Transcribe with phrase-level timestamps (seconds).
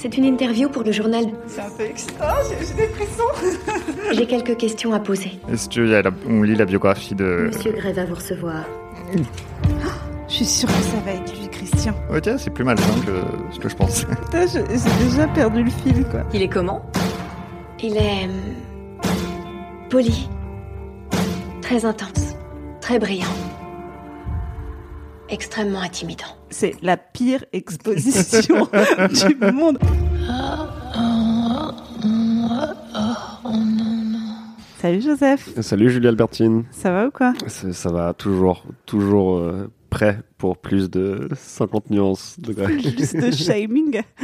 [0.00, 1.24] C'est une interview pour le journal.
[1.48, 3.82] C'est un peu excitant, j'ai j'ai des frissons.
[4.12, 5.32] J'ai quelques questions à poser.
[5.52, 7.48] Est-ce qu'on lit la biographie de...
[7.52, 8.64] Monsieur Gray va vous recevoir.
[10.28, 11.94] Je suis sûre que ça va être lui, Christian.
[12.14, 13.22] Ok, c'est plus malsain que
[13.52, 13.74] ce que je.
[14.06, 16.20] Putain, je- j'ai déjà perdu le fil, quoi.
[16.32, 16.88] Il est comment?
[17.82, 18.24] Il est.
[18.26, 19.10] hum,
[19.90, 20.28] poli.
[21.60, 22.36] Très intense.
[22.80, 23.26] Très brillant.
[25.28, 26.37] Extrêmement intimidant.
[26.50, 28.68] C'est la pire exposition
[29.28, 29.78] du monde.
[34.80, 36.64] Salut Joseph, Salut Julie Albertine.
[36.70, 37.34] ça va ou quoi?
[37.48, 42.80] Ça, ça va toujours, toujours euh, prêt pour plus de 50 nuances de grec.
[42.98, 44.00] Juste de shaming.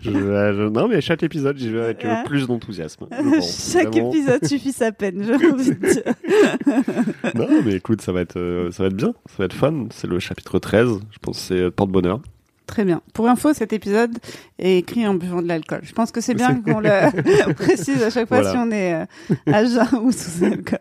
[0.00, 3.06] Je vais- je- non, mais chaque épisode, j'y vais avec euh, plus d'enthousiasme.
[3.72, 4.10] Chaque Vraiment.
[4.12, 7.34] épisode suffit sa peine, j'ai envie de dire.
[7.34, 9.86] Non, mais écoute, ça va être, euh, ça va être bien, ça va être fun.
[9.90, 10.88] C'est le chapitre 13.
[11.10, 12.20] Je pense que c'est euh, porte-bonheur.
[12.66, 13.00] Très bien.
[13.14, 14.16] Pour info, cet épisode
[14.60, 15.80] est écrit en buvant de l'alcool.
[15.82, 18.52] Je pense que c'est bien qu'on le précise à chaque fois Voilà.
[18.52, 19.06] si on est
[19.52, 20.78] à jeun ou sous alcool.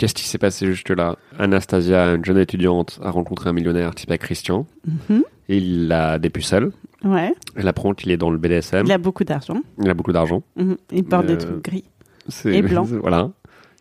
[0.00, 4.16] Qu'est-ce qui s'est passé juste là Anastasia, une jeune étudiante, a rencontré un millionnaire s'appelle
[4.16, 4.66] Christian.
[5.10, 5.22] Mhm.
[5.50, 6.70] Et il la dépucelle.
[7.04, 7.34] Ouais.
[7.54, 8.86] Elle apprend qu'il est dans le BDSM.
[8.86, 9.60] Il a beaucoup d'argent.
[9.78, 10.42] Il a beaucoup d'argent.
[10.56, 10.76] Mhm.
[10.90, 11.84] Il porte Euh, des trucs gris.
[12.28, 12.84] C'est- Et blanc.
[13.02, 13.30] Voilà.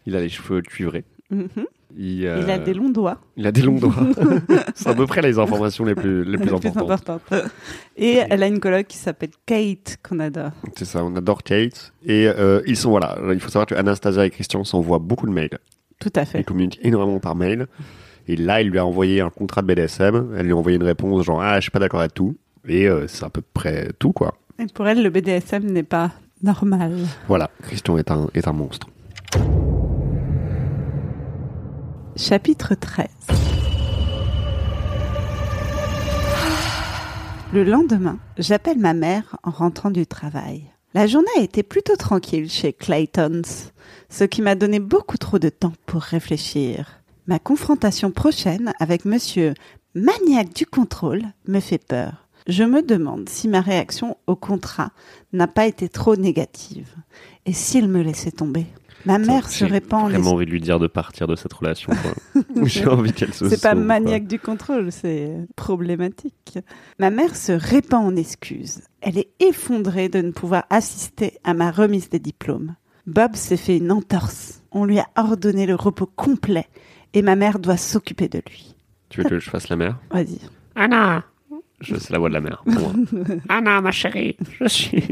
[0.05, 1.05] Il a les cheveux cuivrés.
[1.31, 1.47] Mhm.
[1.97, 3.17] Il, Il a euh, des longs doigts.
[3.37, 3.95] Il a des longs doigts.
[4.75, 7.09] c'est à peu près les informations les plus, les plus Les plus importantes.
[7.09, 7.43] importantes.
[7.97, 10.51] Et elle a une coloc qui s'appelle Kate, qu'on adore.
[10.75, 11.93] C'est ça, on adore Kate.
[12.05, 15.31] Et euh, ils sont, voilà, il faut savoir que Anastasia et Christian s'envoient beaucoup de
[15.31, 15.57] mails.
[15.99, 16.43] Tout à Ils fait.
[16.43, 17.67] communiquent énormément par mail.
[18.27, 20.33] Et là, il lui a envoyé un contrat de BDSM.
[20.37, 22.37] Elle lui a envoyé une réponse genre, ah, je suis pas d'accord avec tout.
[22.67, 24.35] Et euh, c'est à peu près tout, quoi.
[24.59, 26.11] Et pour elle, le BDSM n'est pas
[26.43, 26.93] normal.
[27.27, 28.87] Voilà, Christian est un, est un monstre.
[32.15, 33.07] Chapitre 13
[37.53, 40.63] Le lendemain, j'appelle ma mère en rentrant du travail.
[40.93, 43.41] La journée a été plutôt tranquille chez Claytons,
[44.09, 47.01] ce qui m'a donné beaucoup trop de temps pour réfléchir.
[47.27, 49.53] Ma confrontation prochaine avec monsieur
[49.93, 52.27] maniaque du contrôle me fait peur.
[52.47, 54.91] Je me demande si ma réaction au contrat
[55.33, 56.95] n'a pas été trop négative.
[57.45, 58.65] Et s'il me laissait tomber?
[59.05, 61.53] Ma mère se J'ai répand les vraiment envie de lui dire de partir de cette
[61.53, 61.93] relation.
[62.63, 63.81] J'ai envie qu'elle se C'est pas quoi.
[63.81, 66.59] maniaque du contrôle, c'est problématique.
[66.99, 68.81] Ma mère se répand en excuses.
[69.01, 72.75] Elle est effondrée de ne pouvoir assister à ma remise des diplômes.
[73.07, 74.61] Bob s'est fait une entorse.
[74.71, 76.67] On lui a ordonné le repos complet
[77.13, 78.75] et ma mère doit s'occuper de lui.
[79.09, 80.39] Tu veux que je fasse la mère Vas-y.
[80.75, 81.23] Anna,
[81.81, 82.61] Je C'est la voix de la mère.
[82.63, 82.93] pour moi.
[83.49, 85.03] Anna, ma chérie, je suis.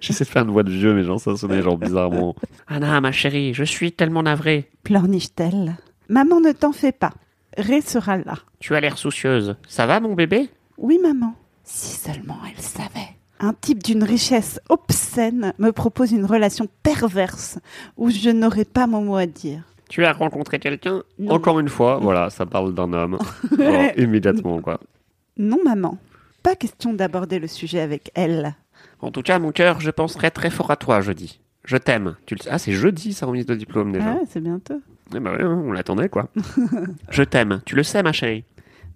[0.00, 2.34] J'essaie de faire une voix de vieux, mais genre ça sonnait genre bizarrement.
[2.66, 4.68] Anna, ma chérie, je suis tellement navré.
[4.82, 5.76] Pleurniche-t-elle?
[6.10, 7.12] Maman, ne t'en fais pas.
[7.56, 8.34] Ré sera là.
[8.60, 9.56] Tu as l'air soucieuse.
[9.66, 10.48] Ça va, mon bébé?
[10.76, 11.34] Oui, maman.
[11.64, 13.16] Si seulement elle savait.
[13.40, 17.58] Un type d'une richesse obscène me propose une relation perverse
[17.96, 19.62] où je n'aurai pas mon mot à dire.
[19.88, 21.02] Tu as rencontré quelqu'un.
[21.28, 23.18] Encore une fois, voilà, ça parle d'un homme.
[23.58, 24.80] Genre, immédiatement, quoi.
[25.36, 25.98] Non, maman.
[26.42, 28.54] Pas question d'aborder le sujet avec elle.
[29.00, 31.40] En tout cas, mon cœur, je penserai très fort à toi jeudi.
[31.64, 32.16] Je t'aime.
[32.26, 32.40] Tu le.
[32.50, 34.16] Ah, c'est jeudi, sa remise de diplôme déjà.
[34.20, 34.80] Ah, c'est bientôt.
[35.14, 36.28] Eh ben ouais, on l'attendait, quoi.
[37.10, 37.62] Je t'aime.
[37.64, 38.44] Tu le sais, ma chérie.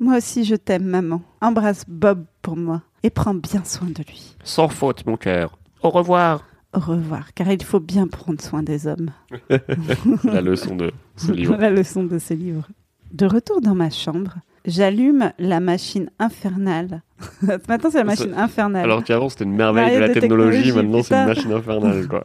[0.02, 1.22] Moi aussi, je t'aime, maman.
[1.40, 4.34] Embrasse Bob pour moi et prends bien soin de lui.
[4.42, 5.56] Sans faute, mon cœur.
[5.80, 6.44] Au revoir.
[6.72, 9.10] Au revoir, car il faut bien prendre soin des hommes.
[10.24, 11.56] la leçon de ce livre.
[11.56, 12.66] La leçon de ces livres.
[13.12, 17.02] De retour dans ma chambre, j'allume la machine infernale.
[17.68, 18.82] Maintenant, c'est la machine infernale.
[18.82, 22.08] Alors qu'avant, c'était une merveille de la de technologie, technologie, maintenant, c'est une machine infernale,
[22.08, 22.24] quoi.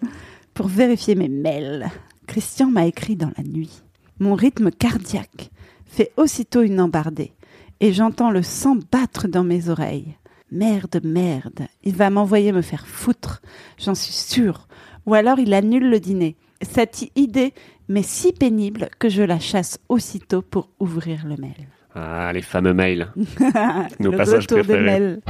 [0.55, 1.91] pour vérifier mes mails.
[2.25, 3.83] Christian m'a écrit dans la nuit.
[4.19, 5.51] Mon rythme cardiaque
[5.85, 7.33] fait aussitôt une embardée
[7.79, 10.17] et j'entends le sang battre dans mes oreilles.
[10.51, 13.41] Merde, merde, il va m'envoyer me faire foutre,
[13.77, 14.67] j'en suis sûre.
[15.05, 16.35] Ou alors il annule le dîner.
[16.61, 17.53] Cette idée
[17.87, 21.67] m'est si pénible que je la chasse aussitôt pour ouvrir le mail.
[21.95, 23.11] Ah, les fameux mails.
[23.99, 24.81] Nos le passages préférés.
[24.81, 25.21] mails.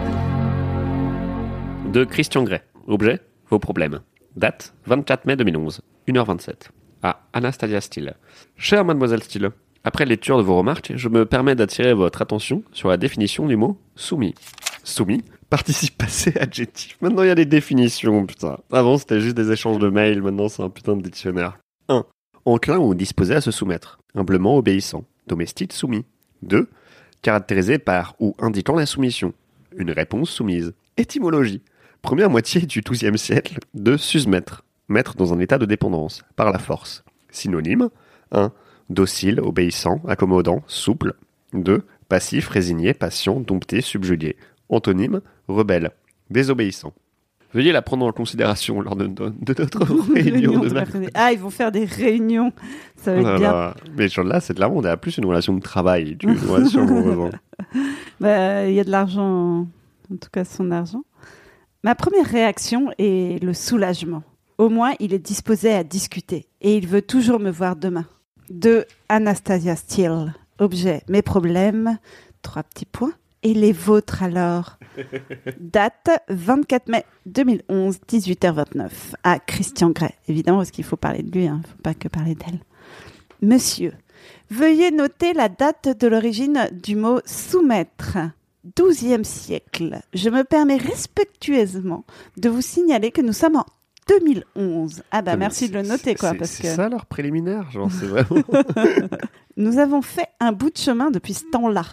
[1.91, 2.61] De Christian Gray.
[2.87, 3.19] Objet,
[3.49, 4.01] vos problèmes.
[4.35, 6.69] Date, 24 mai 2011, 1h27.
[7.03, 8.15] À Anastasia Steele.
[8.55, 9.51] Chère mademoiselle Steele,
[9.87, 13.55] après lecture de vos remarques, je me permets d'attirer votre attention sur la définition du
[13.55, 14.35] mot soumis.
[14.83, 16.97] Soumis, participe passé adjectif.
[16.99, 18.57] Maintenant, il y a des définitions, putain.
[18.69, 21.57] Avant, c'était juste des échanges de mails, maintenant, c'est un putain de dictionnaire.
[21.87, 22.03] 1.
[22.43, 23.99] Enclin ou disposé à se soumettre.
[24.13, 25.05] Humblement obéissant.
[25.25, 26.03] Domestique soumis.
[26.41, 26.67] 2.
[27.21, 29.33] Caractérisé par ou indiquant la soumission.
[29.77, 30.73] Une réponse soumise.
[30.97, 31.61] Étymologie.
[32.01, 34.65] Première moitié du XIIe siècle, de susmettre.
[34.89, 37.05] Mettre dans un état de dépendance, par la force.
[37.31, 37.89] Synonyme
[38.33, 38.51] 1.
[38.89, 41.13] Docile, obéissant, accommodant, souple.
[41.53, 41.83] 2.
[42.09, 44.35] Passif, résigné, patient, dompté, subjugué.
[44.69, 45.91] Antonyme rebelle,
[46.29, 46.93] désobéissant.
[47.53, 51.07] Veuillez la prendre en considération lors de, de- de notre réunion de de mercredi.
[51.13, 52.51] Ah, ils vont faire des réunions.
[52.97, 53.51] Ça va être bien.
[53.51, 53.75] là.
[53.97, 56.17] Mais genre là, c'est clairement, on a plus une relation de travail
[56.49, 57.31] relation amoureuse.
[58.19, 59.61] Bah, Il y a de l'argent,
[60.11, 61.03] en tout cas son argent.
[61.83, 64.23] Ma première réaction est le soulagement.
[64.57, 68.05] Au moins, il est disposé à discuter et il veut toujours me voir demain.
[68.49, 70.33] De Anastasia Steele.
[70.59, 71.97] Objet, mes problèmes.
[72.41, 73.13] Trois petits points.
[73.43, 74.77] Et les vôtres alors
[75.59, 78.89] Date 24 mai 2011, 18h29,
[79.23, 80.15] à Christian Grey.
[80.27, 82.59] Évidemment, parce qu'il faut parler de lui, il ne faut pas que parler d'elle.
[83.41, 83.93] Monsieur,
[84.49, 88.17] veuillez noter la date de l'origine du mot soumettre.
[88.75, 90.01] 12e siècle.
[90.13, 92.03] Je me permets respectueusement
[92.37, 93.65] de vous signaler que nous sommes en
[94.07, 95.03] 2011.
[95.11, 98.43] Ah bah merci de le noter quoi, C'est que ça leur préliminaire, genre, c'est vraiment.
[99.57, 101.83] nous avons fait un bout de chemin depuis ce temps-là.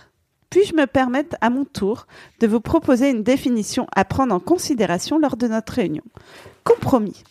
[0.50, 2.06] Puis-je me permettre à mon tour
[2.38, 6.04] de vous proposer une définition à prendre en considération lors de notre réunion?
[6.62, 7.24] Compromis.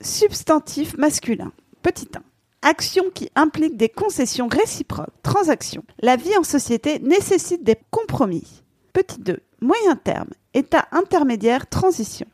[0.00, 1.50] Substantif masculin.
[1.82, 2.20] Petit 1.
[2.62, 5.08] Action qui implique des concessions réciproques.
[5.22, 5.82] Transaction.
[6.00, 8.62] La vie en société nécessite des compromis.
[8.92, 9.40] Petit 2.
[9.60, 10.28] Moyen terme.
[10.54, 11.66] État intermédiaire.
[11.66, 12.26] Transition.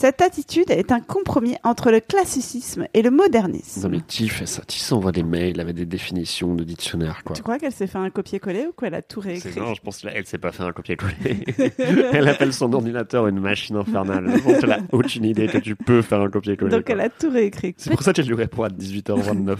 [0.00, 3.82] Cette attitude est un compromis entre le classicisme et le modernisme.
[3.82, 7.34] Non mais qui fait ça Qui s'envoie des mails avec des définitions de dictionnaire, quoi
[7.34, 9.80] Tu crois qu'elle s'est fait un copier-coller ou qu'elle a tout C'est- réécrit Non, je
[9.80, 11.44] pense qu'elle s'est pas fait un copier-coller.
[12.12, 14.30] elle appelle son ordinateur une machine infernale.
[14.36, 16.70] Je pense qu'elle a aucune idée que tu peux faire un copier-coller.
[16.70, 16.94] Donc quoi.
[16.94, 17.74] elle a tout réécrit.
[17.76, 19.56] C'est pour ça qu'elle lui répond à 18h29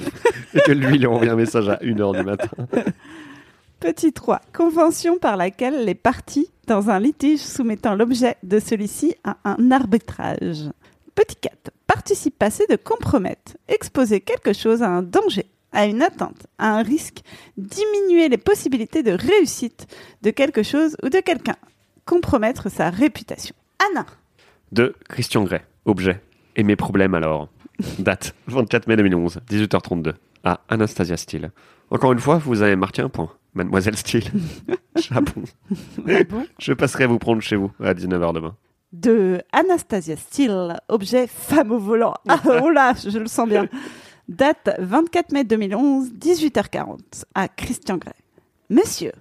[0.55, 2.51] et que lui, il lui envoie un message à 1h du matin.
[3.81, 4.41] Petit 3.
[4.53, 10.69] Convention par laquelle les parties, dans un litige soumettant l'objet de celui-ci à un arbitrage.
[11.15, 11.71] Petit 4.
[11.87, 13.57] Participe passé de compromettre.
[13.69, 17.21] Exposer quelque chose à un danger, à une atteinte, à un risque.
[17.57, 19.87] Diminuer les possibilités de réussite
[20.23, 21.57] de quelque chose ou de quelqu'un.
[22.05, 23.55] Compromettre sa réputation.
[23.93, 24.07] Anna.
[24.73, 25.65] De Christian Grey.
[25.85, 26.21] Objet.
[26.57, 27.49] Et mes problèmes alors.
[28.01, 30.15] Date 24 mai 2011, 18h32.
[30.43, 31.53] À Anastasia Steele.
[31.91, 33.31] Encore une fois, vous avez marqué un point.
[33.55, 34.31] Mademoiselle Steele.
[36.31, 38.57] Bon Je passerai vous prendre chez vous à 19h demain.
[38.93, 42.15] de Anastasia Steele, objet femme au volant.
[42.29, 43.67] Ah, oh là, je le sens bien.
[44.29, 46.99] Date 24 mai 2011, 18h40,
[47.35, 48.13] à Christian Grey.
[48.71, 49.13] Monsieur,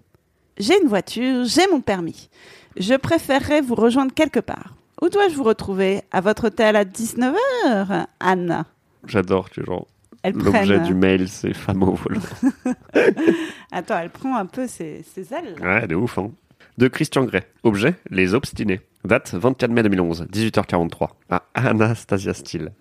[0.58, 2.30] j'ai une voiture, j'ai mon permis.
[2.76, 4.76] Je préférerais vous rejoindre quelque part.
[5.02, 6.02] Où dois-je vous retrouver?
[6.12, 8.66] À votre hôtel à 19h, Anna.
[9.06, 9.88] J'adore que genre
[10.36, 12.22] l'objet du mail c'est femme au volant.
[13.72, 15.56] Attends, elle prend un peu ses, ses ailes.
[15.60, 15.80] là.
[15.82, 16.32] Ouais, de ouf, hein.
[16.78, 17.44] De Christian Grey.
[17.64, 18.82] Objet, les obstinés.
[19.04, 21.10] Date 24 mai 2011, 18h43.
[21.30, 22.72] À Anastasia Steele.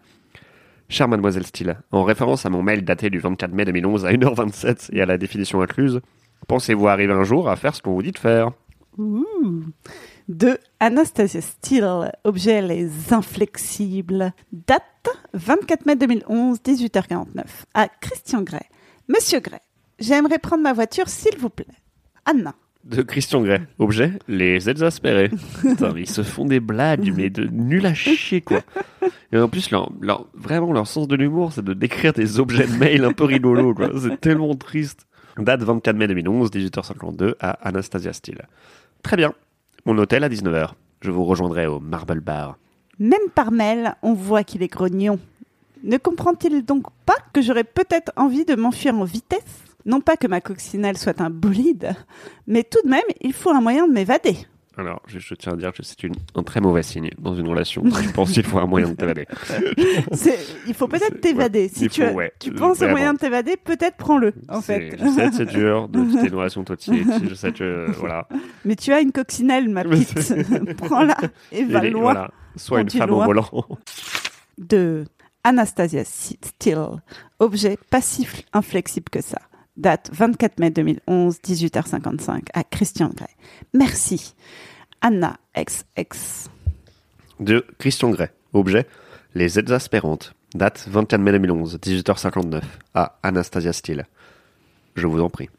[0.89, 4.91] Chère mademoiselle Steele, en référence à mon mail daté du 24 mai 2011 à 1h27
[4.93, 6.01] et à la définition incluse,
[6.47, 8.51] pensez-vous arriver un jour à faire ce qu'on vous dit de faire?
[8.99, 9.65] Ouh.
[10.29, 14.33] De Anastasia Steele, objet Les Inflexibles.
[14.53, 14.83] Date
[15.35, 17.45] 24 mai 2011, 18h49.
[17.75, 18.67] À Christian Grey.
[19.09, 19.61] Monsieur Grey,
[20.01, 21.67] j'aimerais prendre ma voiture, s'il vous plaît.
[22.25, 22.55] Anna.
[22.83, 23.63] De Christian Grey.
[23.79, 25.31] Objet, les exaspérés.
[25.61, 28.63] Putain, mais ils se font des blagues, mais de nul à chier, quoi.
[29.33, 32.67] Et en plus, leur, leur- vraiment, leur sens de l'humour, c'est de décrire des objets
[32.67, 33.91] de mail un peu rigolos, quoi.
[34.01, 35.07] C'est tellement triste.
[35.39, 38.43] Date 24 mai 2011, 18h52, à Anastasia Steele.
[39.03, 39.33] Très bien.
[39.87, 40.71] Mon hôtel à 19h.
[41.01, 42.59] Je vous rejoindrai au Marble Bar.
[42.99, 45.21] Même par mail, on voit qu'il est grognon.
[45.85, 49.63] Ne comprend-il donc pas que j'aurais peut-être envie de m'enfuir en vitesse?
[49.85, 51.95] Non pas que ma coccinelle soit un bolide,
[52.49, 54.37] mais tout de même, il faut un moyen de m'évader.
[54.79, 57.49] Alors, je, je tiens à dire que c'est une- un très mauvais signe dans une
[57.49, 57.83] relation.
[57.85, 59.27] Je pense qu'il faut un moyen de t'évader.
[60.67, 61.63] Il faut peut-être t'évader.
[61.65, 64.61] ouais, si tu, faut, as- ouais, tu penses au moyen de t'évader, peut-être prends-le, en
[64.61, 64.97] fait.
[64.99, 67.07] Je sais que c'est dur de quitter une relation toxique.
[67.29, 68.29] Je sais que, voilà.
[68.65, 70.77] Mais tu as une coccinelle, ma petite.
[70.77, 71.17] Prends-la
[71.53, 72.03] et va loin.
[72.03, 72.31] voilà.
[72.57, 73.27] Soit une femme au loin.
[73.27, 73.51] volant.
[74.59, 75.05] De
[75.45, 76.87] Anastasia Steele.
[77.39, 79.39] Objet pas si fl- inflexible que ça.
[79.77, 83.29] Date 24 mai 2011, 18h55, à Christian Grey.
[83.75, 84.35] Merci.
[85.03, 86.49] Anna XX.
[87.41, 88.33] De Christian Grey.
[88.53, 88.87] Objet,
[89.35, 90.35] les exaspérantes.
[90.55, 92.63] Date 24 mai 2011, 18h59,
[92.95, 94.07] à Anastasia Steele.
[94.95, 95.51] Je vous en prie.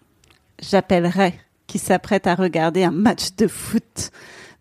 [0.59, 1.35] J'appellerai
[1.67, 4.11] qui s'apprête à regarder un match de foot,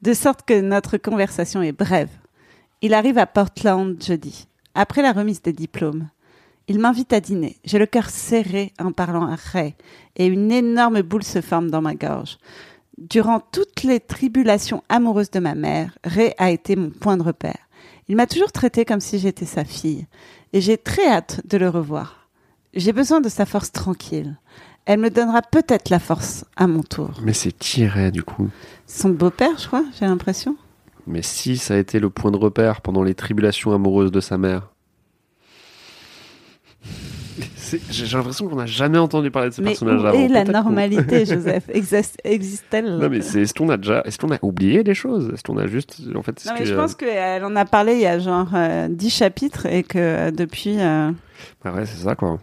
[0.03, 2.11] de sorte que notre conversation est brève.
[2.83, 6.09] Il arrive à Portland jeudi, après la remise des diplômes.
[6.69, 7.57] Il m'invite à dîner.
[7.65, 9.75] J'ai le cœur serré en parlant à Ray,
[10.17, 12.39] et une énorme boule se forme dans ma gorge.
[12.99, 17.59] Durant toutes les tribulations amoureuses de ma mère, Ray a été mon point de repère.
[18.09, 20.07] Il m'a toujours traité comme si j'étais sa fille,
[20.53, 22.29] et j'ai très hâte de le revoir.
[22.75, 24.37] J'ai besoin de sa force tranquille.
[24.87, 27.11] Elle me donnera peut-être la force à mon tour.
[27.23, 28.49] Mais c'est tiré, du coup.
[28.87, 30.57] Son beau-père, je crois, j'ai l'impression.
[31.07, 34.39] Mais si ça a été le point de repère pendant les tribulations amoureuses de sa
[34.39, 34.71] mère.
[37.91, 40.19] J'ai l'impression qu'on n'a jamais entendu parler de ce Mais personnage où avant.
[40.19, 41.69] est la normalité, Joseph?
[41.69, 42.99] Existe- Existe-t-elle?
[42.99, 45.31] Non mais c'est est-ce qu'on a déjà est-ce qu'on a oublié des choses?
[45.35, 47.95] Est-ce qu'on a juste en fait Non, mais que, je pense qu'elle en a parlé
[47.95, 50.77] il y a genre euh, 10 chapitres et que euh, depuis.
[50.81, 51.11] euh,
[51.65, 52.39] Ah ouais, c'est ça quoi.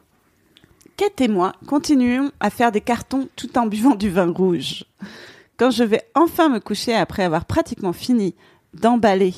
[0.97, 4.83] Kate et moi continuons à faire des cartons tout en buvant du vin rouge.
[5.57, 8.35] Quand je vais enfin me coucher après avoir pratiquement fini
[8.73, 9.33] d'emballer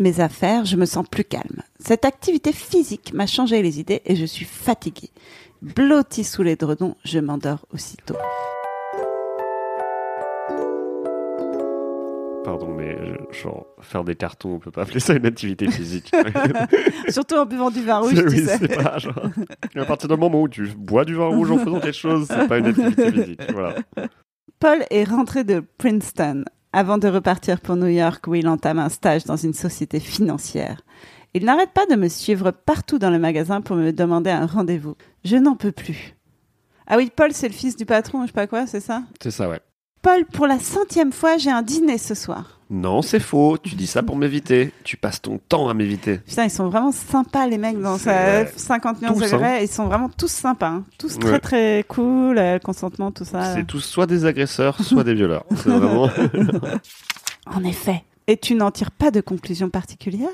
[0.00, 1.62] mes affaires, je me sens plus calme.
[1.78, 5.10] Cette activité physique m'a changé les idées et je suis fatiguée.
[5.62, 8.16] Blottie sous les dredons, je m'endors aussitôt.
[12.44, 12.96] Pardon mais
[13.32, 16.12] je- genre faire des cartons, on peut pas appeler ça une activité physique.
[17.08, 18.58] Surtout en buvant du vin rouge, tu oui, sais.
[18.58, 19.18] c'est pas genre
[19.74, 22.46] à partir du moment où tu bois du vin rouge en faisant quelque chose, c'est
[22.46, 23.40] pas une activité physique.
[23.52, 23.74] Voilà.
[24.60, 26.44] Paul est rentré de Princeton
[26.76, 30.82] avant de repartir pour New York où il entame un stage dans une société financière.
[31.32, 34.94] Il n'arrête pas de me suivre partout dans le magasin pour me demander un rendez-vous.
[35.24, 36.16] Je n'en peux plus.
[36.86, 39.04] Ah oui, Paul, c'est le fils du patron, je sais pas quoi, c'est ça?
[39.22, 39.60] C'est ça ouais.
[40.06, 42.60] Paul, pour la centième fois, j'ai un dîner ce soir.
[42.70, 43.58] Non, c'est faux.
[43.58, 44.70] Tu dis ça pour m'éviter.
[44.84, 46.18] Tu passes ton temps à m'éviter.
[46.18, 49.36] Putain, ils sont vraiment sympas, les mecs, dans sa 50 millions de tous, hein.
[49.36, 49.64] degrés.
[49.64, 50.68] Ils sont vraiment tous sympas.
[50.68, 50.84] hein.
[50.96, 53.52] Tous très, très cool, euh, consentement, tout ça.
[53.56, 55.44] C'est tous soit des agresseurs, soit des violeurs.
[55.56, 56.08] C'est vraiment.
[57.52, 58.04] En effet.
[58.28, 60.28] Et tu n'en tires pas de conclusion particulière?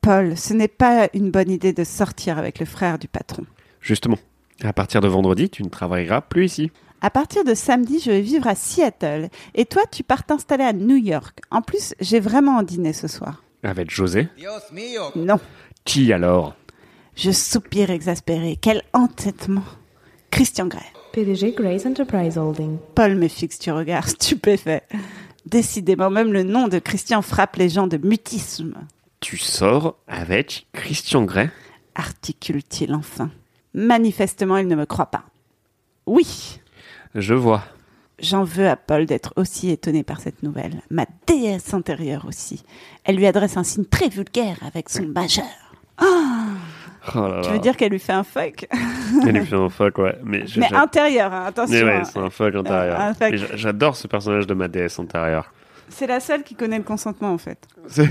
[0.00, 3.44] Paul, ce n'est pas une bonne idée de sortir avec le frère du patron.
[3.80, 4.18] Justement,
[4.64, 6.72] à partir de vendredi, tu ne travailleras plus ici.
[7.06, 9.28] À partir de samedi, je vais vivre à Seattle.
[9.54, 11.38] Et toi, tu pars t'installer à New York.
[11.52, 13.44] En plus, j'ai vraiment un dîner ce soir.
[13.62, 14.26] Avec José.
[15.14, 15.38] Non.
[15.84, 16.56] Qui alors?
[17.14, 18.58] Je soupire exaspéré.
[18.60, 19.62] Quel entêtement.
[20.32, 20.82] Christian Grey.
[21.12, 22.78] PDG Grace Enterprise Holding.
[22.96, 24.82] Paul me fixe du regard stupéfait.
[25.44, 28.74] Décidément, même le nom de Christian frappe les gens de mutisme.
[29.20, 31.50] Tu sors avec Christian Grey?
[31.94, 33.30] Articule-t-il enfin?
[33.74, 35.22] Manifestement, il ne me croit pas.
[36.06, 36.58] Oui,
[37.16, 37.64] Je vois.
[38.18, 40.82] J'en veux à Paul d'être aussi étonné par cette nouvelle.
[40.90, 42.64] Ma déesse intérieure aussi.
[43.04, 45.44] Elle lui adresse un signe très vulgaire avec son majeur.
[47.14, 48.66] Oh là Tu veux dire qu'elle lui fait un fuck
[49.26, 50.18] Elle lui fait un fuck, ouais.
[50.24, 51.76] Mais, Mais intérieur, hein, attention.
[51.76, 52.04] Mais ouais, hein.
[52.04, 53.14] c'est un fuck intérieur.
[53.54, 55.52] J'adore ce personnage de ma déesse intérieure.
[55.88, 57.68] C'est la seule qui connaît le consentement en fait.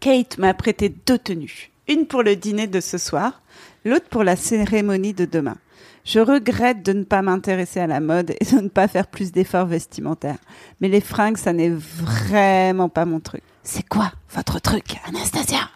[0.00, 1.70] Kate m'a prêté deux tenues.
[1.88, 3.42] Une pour le dîner de ce soir,
[3.84, 5.56] l'autre pour la cérémonie de demain.
[6.04, 9.32] Je regrette de ne pas m'intéresser à la mode et de ne pas faire plus
[9.32, 10.38] d'efforts vestimentaires.
[10.80, 13.42] Mais les fringues, ça n'est vraiment pas mon truc.
[13.62, 15.68] C'est quoi votre truc, Anastasia?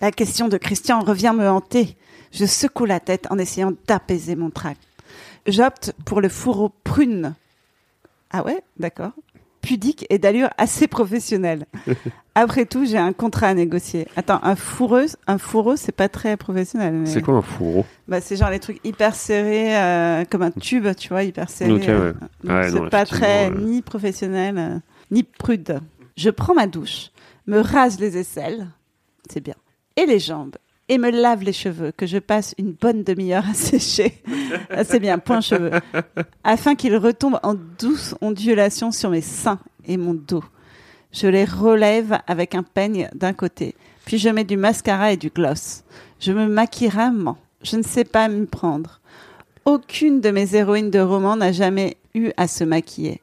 [0.00, 1.96] La question de Christian revient me hanter.
[2.32, 4.76] Je secoue la tête en essayant d'apaiser mon trac.
[5.46, 7.34] J'opte pour le fourreau prune.
[8.30, 9.12] Ah ouais, d'accord.
[9.64, 11.64] Pudique et d'allure assez professionnelle.
[12.34, 14.06] Après tout, j'ai un contrat à négocier.
[14.16, 16.92] Attends, un fourreau, un fourreau, c'est pas très professionnel.
[16.94, 17.86] mais- C'est quoi un fourreau?
[18.08, 21.72] Bah, c'est genre les trucs hyper serrés, euh, comme un tube, tu vois, hyper serré.
[21.72, 21.88] Ok, ouais.
[21.90, 22.12] euh,
[22.44, 24.78] Ouais, c'est pas très ni professionnel, euh,
[25.10, 25.80] ni prude.
[26.16, 27.10] Je prends ma douche,
[27.46, 28.66] me rase les aisselles,
[29.30, 29.54] c'est bien,
[29.96, 30.56] et les jambes,
[30.88, 34.22] et me lave les cheveux, que je passe une bonne demi-heure à sécher.
[34.70, 35.70] Ah, c'est bien, point cheveux.
[36.44, 40.44] Afin qu'ils retombent en douce ondulation sur mes seins et mon dos.
[41.12, 43.74] Je les relève avec un peigne d'un côté,
[44.04, 45.84] puis je mets du mascara et du gloss.
[46.20, 47.38] Je me maquille rarement.
[47.62, 49.00] Je ne sais pas m'y prendre.
[49.64, 53.22] Aucune de mes héroïnes de roman n'a jamais eu à se maquiller.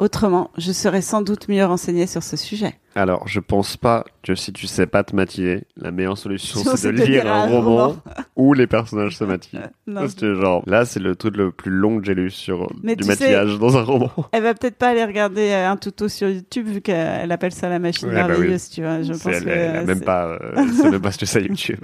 [0.00, 2.74] Autrement, je serais sans doute mieux renseignée sur ce sujet.
[2.96, 6.88] Alors, je pense pas que si tu sais pas te maquiller, la meilleure solution C'est
[6.88, 7.96] de lire lire un un roman roman.
[8.36, 9.60] où les personnages se maquillent.
[9.86, 10.00] Non.
[10.00, 12.96] Parce que genre, là, c'est le truc le plus long que j'ai lu sur Mais
[12.96, 14.10] du sais- maquillage dans un roman.
[14.32, 17.68] Elle va peut-être pas aller regarder euh, un tuto sur YouTube vu qu'elle appelle ça
[17.68, 18.28] la machine Ouais, bah oui.
[18.30, 19.00] merveilleuse, tu vois.
[19.02, 21.80] Je pense elle, que elle a même pas, euh, même pas ce que c'est YouTube.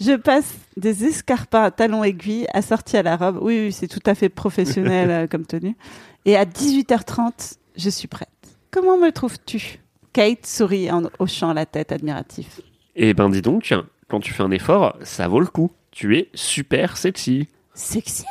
[0.00, 3.38] Je passe des escarpins à talons aiguilles assortis à la robe.
[3.40, 5.76] Oui, oui, c'est tout à fait professionnel euh, comme tenue.
[6.24, 8.28] Et à 18h30, je suis prête.
[8.70, 9.80] Comment me trouves-tu?
[10.12, 12.60] Kate sourit en hochant la tête admiratif.
[12.94, 13.74] Eh ben, dis donc,
[14.08, 15.70] quand tu fais un effort, ça vaut le coup.
[15.90, 17.48] Tu es super sexy.
[17.74, 18.24] Sexy?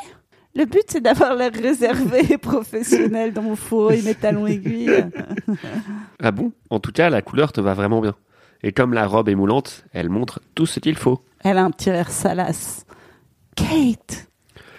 [0.54, 5.06] Le but, c'est d'avoir l'air réservé et professionnel dans mon fourreau et mes talons aiguilles.
[6.20, 6.52] Ah bon?
[6.70, 8.14] En tout cas, la couleur te va vraiment bien.
[8.62, 11.24] Et comme la robe est moulante, elle montre tout ce qu'il faut.
[11.40, 12.84] Elle a un petit air salace.
[13.56, 14.28] Kate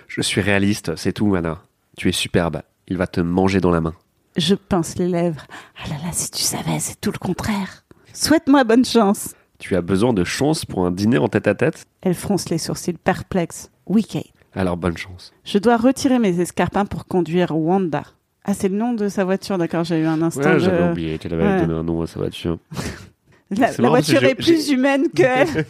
[0.07, 1.61] Je suis réaliste, c'est tout, Anna.
[1.97, 2.61] Tu es superbe.
[2.87, 3.93] Il va te manger dans la main.
[4.35, 5.45] Je pince les lèvres.
[5.83, 7.83] Ah là là, si tu savais, c'est tout le contraire.
[8.13, 9.35] Souhaite-moi bonne chance.
[9.59, 12.57] Tu as besoin de chance pour un dîner en tête à tête Elle fronce les
[12.57, 13.69] sourcils perplexes.
[13.85, 14.25] Oui, Kate.
[14.55, 15.33] Alors bonne chance.
[15.45, 18.03] Je dois retirer mes escarpins pour conduire Wanda.
[18.45, 20.59] Ah, c'est le nom de sa voiture, d'accord, j'ai eu un instant Ouais, de...
[20.59, 21.61] j'avais oublié qu'elle avait Ouais.
[21.61, 22.57] donné un nom à sa voiture.
[23.51, 25.47] La, voiture que est plus humaine qu'elle.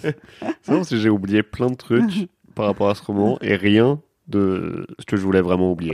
[0.62, 4.00] C'est marrant si j'ai oublié plein de trucs par rapport à ce roman et rien
[4.28, 5.94] de ce que je voulais vraiment oublier.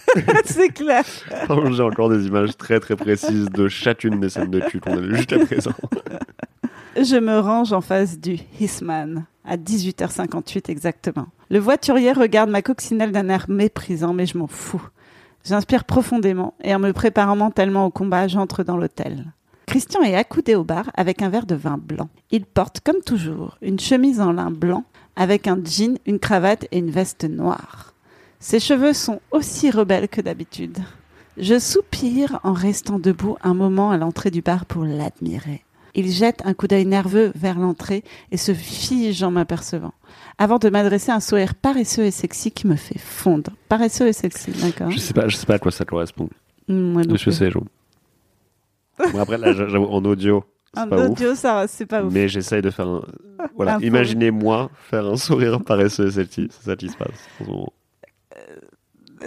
[0.44, 1.04] C'est clair.
[1.70, 5.00] J'ai encore des images très très précises de chacune des scènes de cul qu'on a
[5.00, 5.74] vues jusqu'à présent.
[6.96, 11.28] Je me range en face du Hissman, à 18h58 exactement.
[11.48, 14.82] Le voiturier regarde ma coccinelle d'un air méprisant, mais je m'en fous.
[15.44, 19.32] J'inspire profondément et en me préparant mentalement au combat, j'entre dans l'hôtel.
[19.66, 22.08] Christian est accoudé au bar avec un verre de vin blanc.
[22.30, 24.84] Il porte, comme toujours, une chemise en lin blanc
[25.18, 27.92] avec un jean, une cravate et une veste noire.
[28.40, 30.78] Ses cheveux sont aussi rebelles que d'habitude.
[31.36, 35.62] Je soupire en restant debout un moment à l'entrée du bar pour l'admirer.
[35.94, 39.92] Il jette un coup d'œil nerveux vers l'entrée et se fige en m'apercevant,
[40.38, 43.50] avant de m'adresser un sourire paresseux et sexy qui me fait fondre.
[43.68, 46.28] Paresseux et sexy, d'accord Je sais pas, je sais pas à quoi ça correspond.
[46.68, 47.32] Moi non Je plus.
[47.32, 47.64] sais, Jo.
[49.12, 50.44] Bon, après, là, j'avoue, en audio,
[50.98, 51.10] ouf.
[51.10, 52.12] audio, ça, c'est pas ouf.
[52.12, 53.02] Mais j'essaye de faire un.
[53.56, 56.48] Voilà, Un imaginez-moi faire un sourire paresseux et.
[56.50, 57.28] C'est ça qui se passe.
[57.40, 57.72] moment.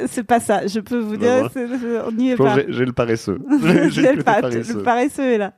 [0.07, 1.49] C'est pas ça, je peux vous dire,
[2.07, 2.57] on n'y est pas.
[2.69, 3.39] J'ai le paresseux.
[3.89, 4.77] J'ai le le, pa- paresseux.
[4.77, 5.53] le paresseux est là.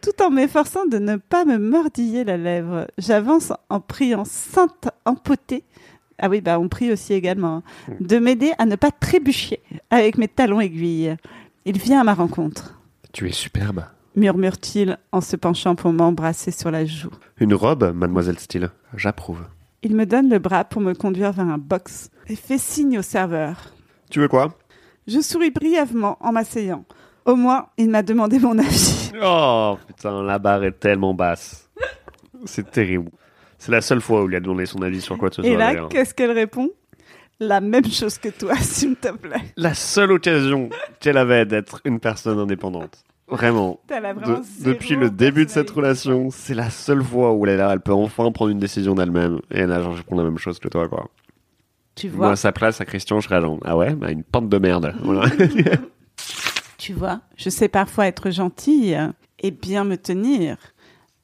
[0.00, 5.64] Tout en m'efforçant de ne pas me mordiller la lèvre, j'avance en priant Sainte Empotée.
[6.18, 7.56] Ah oui, bah on prie aussi également.
[7.56, 8.06] hein, Hmm.
[8.06, 9.58] De m'aider à ne pas trébucher
[9.90, 11.16] avec mes talons aiguilles.
[11.64, 12.78] Il vient à ma rencontre,
[13.12, 13.84] Tu es superbe.
[14.16, 17.10] Murmure-t-il en se penchant pour m'embrasser sur la joue.
[17.38, 18.70] Une robe, mademoiselle Steele.
[18.96, 19.40] J'approuve.
[19.82, 23.02] Il me donne le bras pour me conduire vers un box et fait signe au
[23.02, 23.56] serveur.
[24.10, 24.56] Tu veux quoi?
[25.06, 26.84] Je souris brièvement en m'asseyant.
[27.26, 29.10] Au moins, il m'a demandé mon avis.
[29.22, 31.70] Oh putain, la barre est tellement basse.
[32.44, 33.10] C'est terrible.
[33.58, 35.50] C'est la seule fois où il a donné son avis sur quoi que ce soit.
[35.50, 36.70] Et là, qu'est-ce qu'elle répond?
[37.40, 39.52] La même chose que toi, s'il te plaît.
[39.56, 40.68] La seule occasion
[41.00, 43.04] qu'elle avait d'être une personne indépendante.
[43.28, 43.80] Vraiment.
[43.88, 47.70] De- depuis le début de cette relation, c'est la seule fois où elle est là,
[47.72, 49.40] elle peut enfin prendre une décision d'elle-même.
[49.50, 51.08] Et là, genre, je prends la même chose que toi, quoi.
[51.94, 54.24] Tu Moi, vois, à sa place, à Christian, je serais genre, ah ouais, bah, une
[54.24, 54.94] pente de merde.
[55.02, 55.30] Voilà.
[56.78, 58.98] tu vois, je sais parfois être gentille
[59.40, 60.56] et bien me tenir.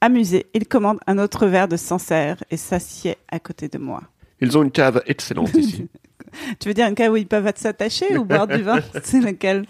[0.00, 4.02] Amusé, il commande un autre verre de Sancerre et s'assied à côté de moi.
[4.40, 5.88] Ils ont une cave excellente ici.
[6.60, 8.78] Tu veux dire un cas où ils peuvent s'attacher ou boire du vin?
[9.02, 9.66] C'est lequel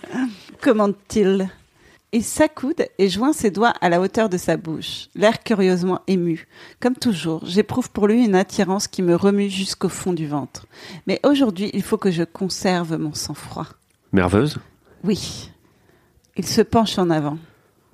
[0.61, 1.49] Commande-t-il
[2.13, 6.49] Il s'accoude et joint ses doigts à la hauteur de sa bouche, l'air curieusement ému.
[6.81, 10.67] Comme toujours, j'éprouve pour lui une attirance qui me remue jusqu'au fond du ventre.
[11.07, 13.67] Mais aujourd'hui, il faut que je conserve mon sang-froid.
[14.13, 14.59] Nerveuse?
[15.05, 15.53] Oui.
[16.37, 17.39] Il se penche en avant,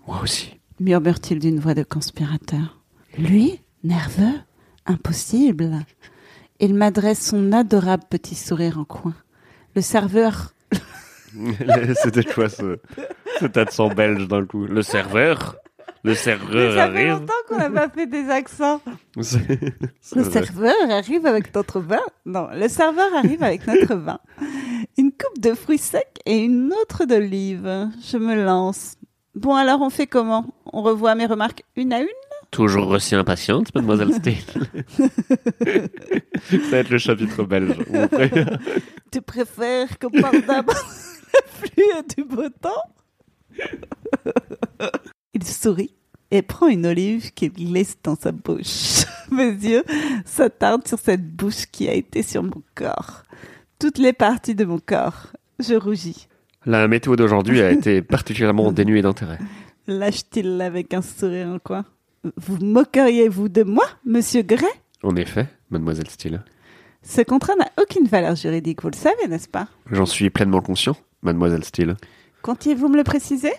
[0.07, 0.59] Moi aussi.
[0.81, 2.79] murmure-t-il d'une voix de conspirateur.
[3.19, 4.41] Lui Nerveux?
[4.87, 5.81] Impossible.
[6.59, 9.15] Il m'adresse son adorable petit sourire en coin.
[9.75, 10.55] Le serveur
[12.03, 12.79] C'était quoi ce,
[13.39, 15.57] cet accent belge d'un coup Le serveur
[16.03, 18.81] Le serveur ça fait arrive longtemps qu'on n'a pas fait des accents.
[19.17, 20.31] Le vrai.
[20.31, 22.01] serveur arrive avec notre vin.
[22.25, 24.19] Non, le serveur arrive avec notre vin.
[24.99, 27.89] Une coupe de fruits secs et une autre d'olive.
[28.11, 28.97] Je me lance.
[29.35, 30.47] Bon, alors on fait comment?
[30.73, 32.09] On revoit mes remarques une à une?
[32.51, 34.37] Toujours aussi impatiente, mademoiselle Steele.
[36.49, 37.75] Ça va être le chapitre belge.
[39.11, 40.75] Tu préfères qu'on parle d'abord
[41.35, 42.83] la pluie et du beau temps
[45.35, 45.95] Il sourit
[46.31, 49.05] et prend une olive qu'il glisse dans sa bouche.
[49.31, 49.85] Mes yeux
[50.25, 53.23] s'attardent sur cette bouche qui a été sur mon corps.
[53.79, 55.33] Toutes les parties de mon corps.
[55.59, 56.29] Je rougis.
[56.65, 59.39] La météo d'aujourd'hui a été particulièrement dénuée d'intérêt.
[59.87, 61.85] Lâche-t-il avec un sourire en coin?
[62.37, 64.69] Vous moqueriez-vous de moi, monsieur Gray?
[65.03, 66.43] En effet, mademoiselle Steele.
[67.03, 69.69] Ce contrat n'a aucune valeur juridique, vous le savez, n'est-ce pas?
[69.93, 71.97] J'en suis pleinement conscient, mademoiselle Steele.
[72.47, 73.51] Comptiez-vous me le préciser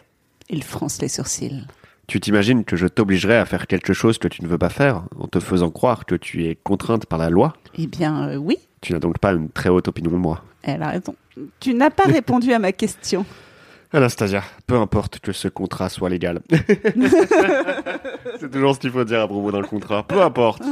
[0.49, 1.67] Il fronce les sourcils.
[2.07, 5.03] Tu t'imagines que je t'obligerais à faire quelque chose que tu ne veux pas faire,
[5.19, 7.51] en te faisant croire que tu es contrainte par la loi?
[7.77, 10.41] Eh bien, euh, oui, Tu n'as donc pas une très haute opinion de moi.
[10.63, 11.15] elle a raison.
[11.59, 13.25] Tu n'as pas répondu à ma question.
[13.91, 16.39] Anastasia, peu importe que ce contrat soit légal.
[18.39, 20.03] C'est toujours ce qu'il faut dire à propos d'un contrat.
[20.07, 20.63] Peu importe.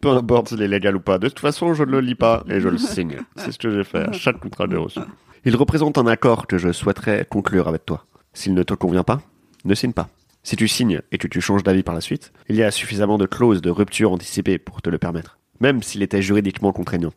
[0.00, 1.18] Peu importe s'il est légal ou pas.
[1.18, 3.16] De toute façon, je ne le lis pas et je le signe.
[3.34, 5.00] C'est ce que j'ai fait à chaque contrat que j'ai reçu.
[5.48, 8.04] Il représente un accord que je souhaiterais conclure avec toi.
[8.34, 9.22] S'il ne te convient pas,
[9.64, 10.10] ne signe pas.
[10.42, 13.16] Si tu signes et que tu changes d'avis par la suite, il y a suffisamment
[13.16, 15.38] de clauses de rupture anticipée pour te le permettre.
[15.60, 17.14] Même s'il était juridiquement contraignant.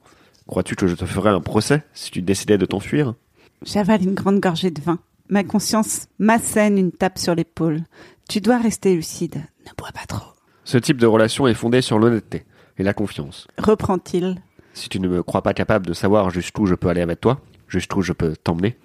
[0.48, 3.16] Crois-tu que je te ferais un procès si tu décidais de t'enfuir?
[3.64, 5.00] J'avale une grande gorgée de vin.
[5.28, 7.82] Ma conscience m'assène une tape sur l'épaule.
[8.30, 9.44] Tu dois rester lucide.
[9.66, 10.32] Ne bois pas trop.
[10.64, 12.46] Ce type de relation est fondé sur l'honnêteté
[12.78, 13.50] et la confiance.
[13.58, 14.42] Reprend-il.
[14.74, 17.42] Si tu ne me crois pas capable de savoir jusqu'où je peux aller avec toi,
[17.72, 18.78] jusqu'où je peux t'emmener,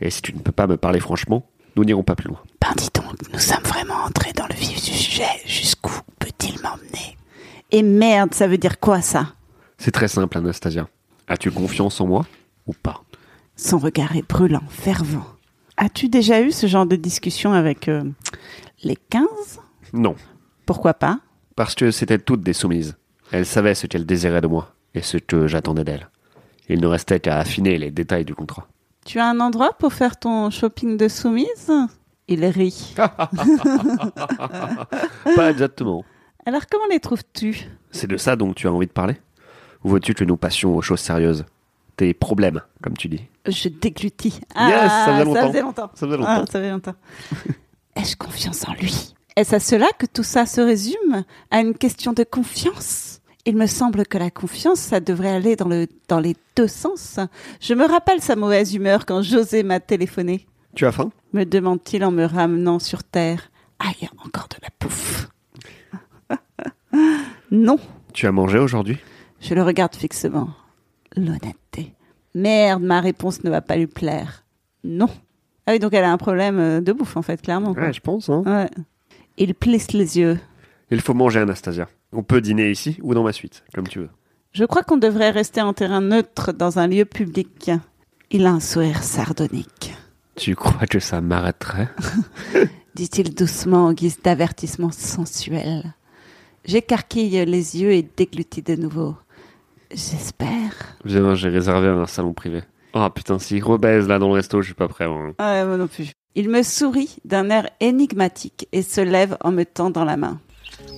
[0.00, 2.40] Et si tu ne peux pas me parler franchement, nous n'irons pas plus loin.
[2.60, 5.28] Ben dis donc, nous sommes vraiment entrés dans le vif du sujet.
[5.46, 7.16] Jusqu'où peut-il m'emmener?
[7.70, 9.34] Et merde, ça veut dire quoi ça?
[9.78, 10.88] C'est très simple, Anastasia.
[11.28, 12.26] As-tu confiance en moi
[12.66, 13.02] ou pas?
[13.56, 15.24] Son regard est brûlant, fervent.
[15.76, 18.02] As-tu déjà eu ce genre de discussion avec euh,
[18.82, 19.26] les 15
[19.92, 20.16] Non,
[20.66, 21.20] Pourquoi pas?
[21.54, 22.96] Parce que c'étaient toutes des soumises.
[23.30, 26.08] Elles savaient ce qu'elles désiraient de moi et ce que j'attendais d'elles.
[26.68, 28.66] Il ne restait qu'à affiner les détails du contrat.
[29.04, 31.70] Tu as un endroit pour faire ton shopping de soumise?
[32.28, 32.94] Il rit.
[35.36, 36.04] Pas exactement.
[36.46, 37.66] Alors comment les trouves-tu?
[37.90, 39.16] C'est de ça dont tu as envie de parler?
[39.84, 41.44] Ou veux-tu que nous passions aux choses sérieuses?
[41.96, 43.20] Tes problèmes, comme tu dis.
[43.46, 44.40] Je déglutis.
[44.56, 45.40] Yes, ça faisait longtemps.
[45.42, 45.90] Ça faisait longtemps.
[45.94, 46.46] Ça faisait Ah, longtemps.
[46.46, 46.94] ça faisait longtemps.
[47.96, 49.14] Ai-je confiance en lui?
[49.36, 51.24] Est-ce à cela que tout ça se résume?
[51.50, 53.11] À une question de confiance?
[53.44, 57.18] Il me semble que la confiance, ça devrait aller dans, le, dans les deux sens.
[57.60, 60.46] Je me rappelle sa mauvaise humeur quand José m'a téléphoné.
[60.76, 61.10] Tu as faim?
[61.32, 63.50] Me demande-t-il en me ramenant sur terre.
[63.80, 65.28] Aïe, encore de la pouffe.
[67.50, 67.78] non,
[68.12, 68.98] Tu as mangé aujourd'hui?
[69.40, 70.50] Je le regarde fixement.
[71.16, 71.94] L'honnêteté.
[72.34, 74.44] Merde, ma réponse ne va pas lui plaire.
[74.84, 75.08] Non.
[75.66, 77.74] Ah oui, donc elle a un problème euh, de bouffe, en fait, clairement.
[77.74, 77.84] quoi.
[77.84, 78.28] Ouais, je pense.
[78.28, 78.42] Hein.
[78.46, 78.70] Ouais.
[79.36, 80.38] Il plisse les yeux.
[80.92, 81.88] Il faut manger, Anastasia.
[82.12, 84.10] On peut dîner ici ou dans ma suite, comme tu veux.
[84.52, 87.70] Je crois qu'on devrait rester en terrain neutre dans un lieu public.
[88.30, 89.94] Il a un sourire sardonique.
[90.36, 91.88] Tu crois que ça m'arrêterait?
[92.94, 95.94] Dit-il doucement en guise d'avertissement sensuel.
[96.66, 99.16] J'écarquille les yeux et déglutis de nouveau.
[99.90, 100.96] J'espère.
[101.06, 102.60] Viens, j'ai réservé un salon privé.
[102.92, 105.06] Oh putain, s'il rebaise là dans le resto, je suis pas prêt.
[105.06, 105.32] hein.
[105.38, 106.12] Ah, moi non plus.
[106.34, 110.38] Il me sourit d'un air énigmatique et se lève en me tendant la main.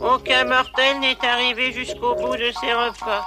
[0.00, 3.24] Aucun mortel n'est arrivé jusqu'au bout de ses repas.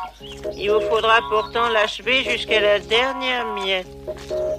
[0.55, 3.87] Il vous faudra pourtant l'achever jusqu'à la dernière miette.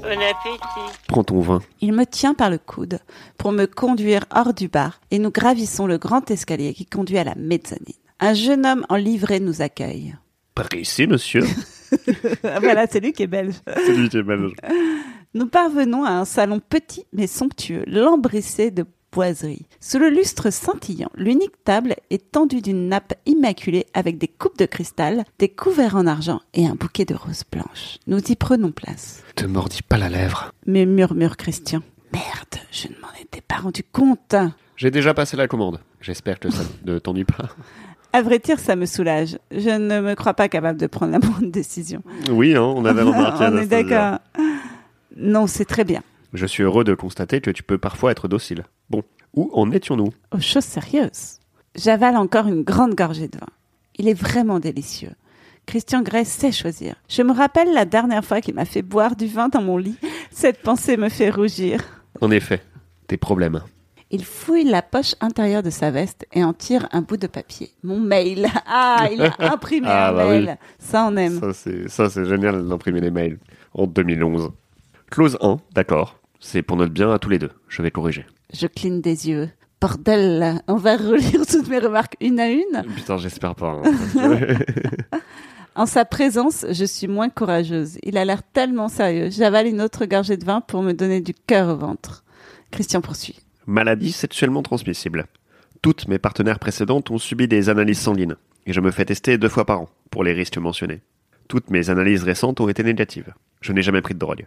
[0.03, 0.99] Bon appétit.
[1.07, 1.61] Prends ton vin.
[1.81, 2.99] Il me tient par le coude
[3.37, 7.25] pour me conduire hors du bar et nous gravissons le grand escalier qui conduit à
[7.25, 7.95] la mezzanine.
[8.21, 10.17] Un jeune homme en livrée nous accueille.
[10.55, 11.45] Par ici, monsieur.
[12.43, 13.55] Voilà, c'est lui qui est belge.
[13.67, 14.53] C'est lui qui est belge.
[15.35, 19.67] Nous parvenons à un salon petit mais somptueux, lambrissé de boiseries.
[19.81, 24.67] Sous le lustre scintillant, l'unique table est tendue d'une nappe immaculée avec des coupes de
[24.67, 27.99] cristal, des couverts en argent et un bouquet de roses blanches.
[28.07, 29.23] Nous y prenons place.
[29.35, 30.53] Te mordis pas la lèvre.
[30.67, 31.81] Mais murmure Christian.
[32.13, 34.35] Merde, je ne m'en étais pas rendu compte.
[34.77, 35.81] J'ai déjà passé la commande.
[36.01, 37.49] J'espère que ça ne t'ennuie pas.
[38.13, 39.39] À vrai dire, ça me soulage.
[39.51, 42.03] Je ne me crois pas capable de prendre la bonne décision.
[42.31, 43.45] Oui, hein, on avait remarqué.
[43.45, 43.83] On est Anastasia.
[43.83, 44.19] d'accord.
[45.17, 46.03] Non, c'est très bien.
[46.33, 48.65] Je suis heureux de constater que tu peux parfois être docile.
[48.91, 49.03] Bon,
[49.35, 50.13] où en étions-nous?
[50.33, 51.39] Aux choses sérieuses.
[51.75, 53.47] J'avale encore une grande gorgée de vin.
[53.97, 55.13] Il est vraiment délicieux.
[55.67, 56.97] Christian Grey sait choisir.
[57.09, 59.97] Je me rappelle la dernière fois qu'il m'a fait boire du vin dans mon lit.
[60.31, 61.81] Cette pensée me fait rougir.
[62.21, 62.63] En effet,
[63.07, 63.63] tes problèmes.
[64.11, 67.71] Il fouille la poche intérieure de sa veste et en tire un bout de papier.
[67.83, 68.47] Mon mail.
[68.67, 70.45] Ah, il a imprimé Ah, un bah oui.
[70.45, 70.59] mail.
[70.79, 71.39] Ça, on aime.
[71.39, 73.39] Ça, c'est, ça, c'est génial d'imprimer les mails.
[73.75, 74.51] En 2011.
[75.11, 76.18] Clause 1, d'accord.
[76.41, 77.51] C'est pour notre bien à tous les deux.
[77.69, 78.25] Je vais corriger.
[78.53, 79.51] Je cligne des yeux.
[79.81, 82.85] Bordel, on va relire toutes mes remarques une à une.
[82.97, 83.81] Putain, j'espère pas.
[83.85, 84.59] hein.
[85.75, 87.99] En sa présence, je suis moins courageuse.
[88.03, 89.29] Il a l'air tellement sérieux.
[89.31, 92.25] J'avale une autre gorgée de vin pour me donner du cœur au ventre.
[92.73, 93.39] Christian poursuit.
[93.67, 95.27] Maladie sexuellement transmissible.
[95.81, 98.35] Toutes mes partenaires précédentes ont subi des analyses sanguines.
[98.67, 101.01] Et je me fais tester deux fois par an, pour les risques mentionnés.
[101.47, 103.33] Toutes mes analyses récentes ont été négatives.
[103.61, 104.47] Je n'ai jamais pris de drogue.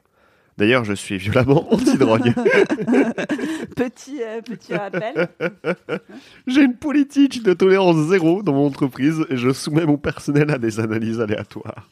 [0.57, 2.33] D'ailleurs, je suis violemment anti-drogue.
[3.75, 5.27] Petit, euh, petit rappel.
[6.47, 10.57] J'ai une politique de tolérance zéro dans mon entreprise et je soumets mon personnel à
[10.57, 11.89] des analyses aléatoires.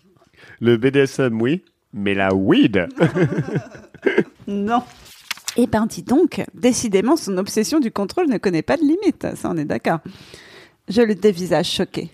[0.60, 2.88] Le BDSM, oui, mais la weed
[4.48, 4.84] Non.
[5.58, 9.28] Eh ben, dis donc, décidément, son obsession du contrôle ne connaît pas de limite.
[9.36, 10.00] Ça, on est d'accord.
[10.88, 12.10] Je le dévisage choqué.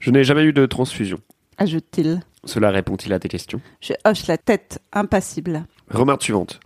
[0.00, 1.18] Je n'ai jamais eu de transfusion.
[1.58, 2.20] Ajoute-t-il.
[2.44, 3.60] Cela répond-il à tes questions?
[3.80, 5.66] Je hoche la tête, impassible.
[5.90, 6.60] Remarque suivante.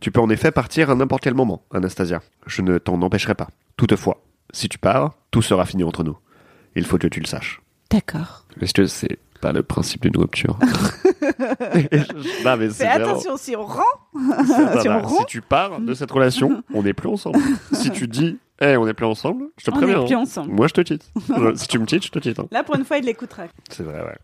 [0.00, 2.20] Tu peux en effet partir à n'importe quel moment, Anastasia.
[2.46, 3.48] Je ne t'en empêcherai pas.
[3.76, 6.16] Toutefois, si tu pars, tout sera fini entre nous.
[6.74, 7.60] Il faut que tu le saches.
[7.90, 8.44] D'accord.
[8.60, 10.58] Est-ce que c'est pas le principe d'une rupture
[12.44, 13.82] Non, mais c'est Fais vraiment- attention, si on rend,
[14.82, 17.38] si on tu pars de cette relation, on n'est plus ensemble.
[17.72, 20.00] si tu dis, hé, on n'est plus ensemble, je te on préviens.
[20.00, 20.52] n'est plus ensemble.
[20.52, 21.10] Moi, je te quitte.
[21.56, 22.38] Si tu me quittes, je te quitte.
[22.38, 22.48] hein.
[22.50, 23.44] Là, pour une fois, il l'écoutera.
[23.70, 24.16] C'est vrai, ouais.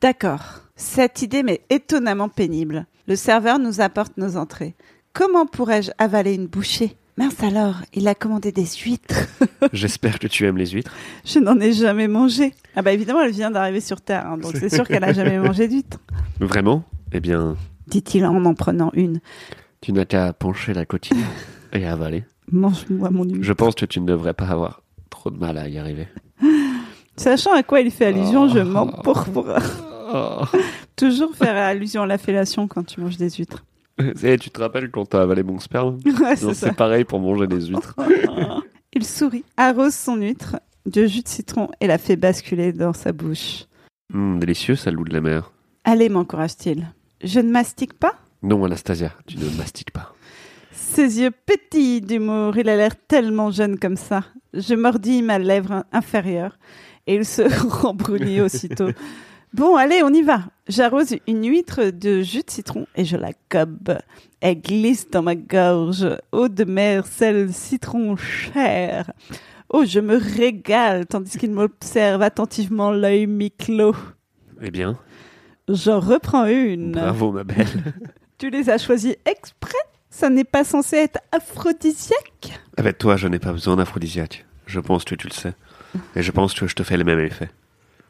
[0.00, 0.42] D'accord.
[0.76, 2.86] Cette idée m'est étonnamment pénible.
[3.06, 4.74] Le serveur nous apporte nos entrées.
[5.12, 6.96] Comment pourrais-je avaler une bouchée?
[7.16, 9.28] Mince alors, il a commandé des huîtres.
[9.72, 10.92] J'espère que tu aimes les huîtres.
[11.24, 12.54] Je n'en ai jamais mangé.
[12.74, 15.38] Ah bah évidemment, elle vient d'arriver sur Terre, hein, donc c'est sûr qu'elle a jamais
[15.38, 15.98] mangé d'huîtres.
[16.40, 16.82] Vraiment?
[17.12, 19.20] Eh bien, Dit-il en en prenant une.
[19.80, 21.22] Tu n'as qu'à pencher la coquille
[21.72, 22.24] et avaler.
[22.50, 23.42] Mange-moi mon huître.
[23.42, 26.08] Je pense que tu ne devrais pas avoir trop de mal à y arriver.
[27.16, 28.60] Sachant à quoi il fait allusion, je
[30.14, 30.44] Oh.
[30.96, 33.64] Toujours faire allusion à la fellation quand tu manges des huîtres.
[34.22, 37.66] Et tu te rappelles quand t'as avalé mon sperme Ouais, c'est pareil pour manger des
[37.66, 37.96] huîtres.
[38.92, 43.12] Il sourit, arrose son huître de jus de citron et la fait basculer dans sa
[43.12, 43.64] bouche.
[44.12, 45.52] Hum, délicieux, ça loup de la mer.
[45.82, 46.86] Allez, m'encourage-t-il.
[47.22, 48.14] Je ne mastique pas?
[48.42, 50.14] Non, Anastasia, tu ne mastiques pas.
[50.70, 52.56] Ses yeux pétillent d'humour.
[52.56, 54.24] Il a l'air tellement jeune comme ça.
[54.52, 56.56] Je mordis ma lèvre inférieure
[57.06, 57.42] et il se
[57.82, 58.90] rembrunit aussitôt.
[59.54, 60.40] Bon, allez, on y va.
[60.66, 63.98] J'arrose une huître de jus de citron et je la gobe.
[64.40, 66.08] Elle glisse dans ma gorge.
[66.32, 69.12] Eau de mer, sel, citron, chair.
[69.68, 73.94] Oh, je me régale tandis qu'il m'observe attentivement l'œil mi-clos.
[74.60, 74.98] Eh bien,
[75.68, 76.92] J'en reprends une.
[76.92, 77.66] bravo ma belle.
[78.38, 79.78] Tu les as choisis exprès?
[80.10, 82.60] Ça n'est pas censé être aphrodisiaque?
[82.76, 84.44] Avec toi, je n'ai pas besoin d'aphrodisiaque.
[84.66, 85.54] Je pense que tu le sais.
[86.16, 87.48] Et je pense que je te fais le même effet.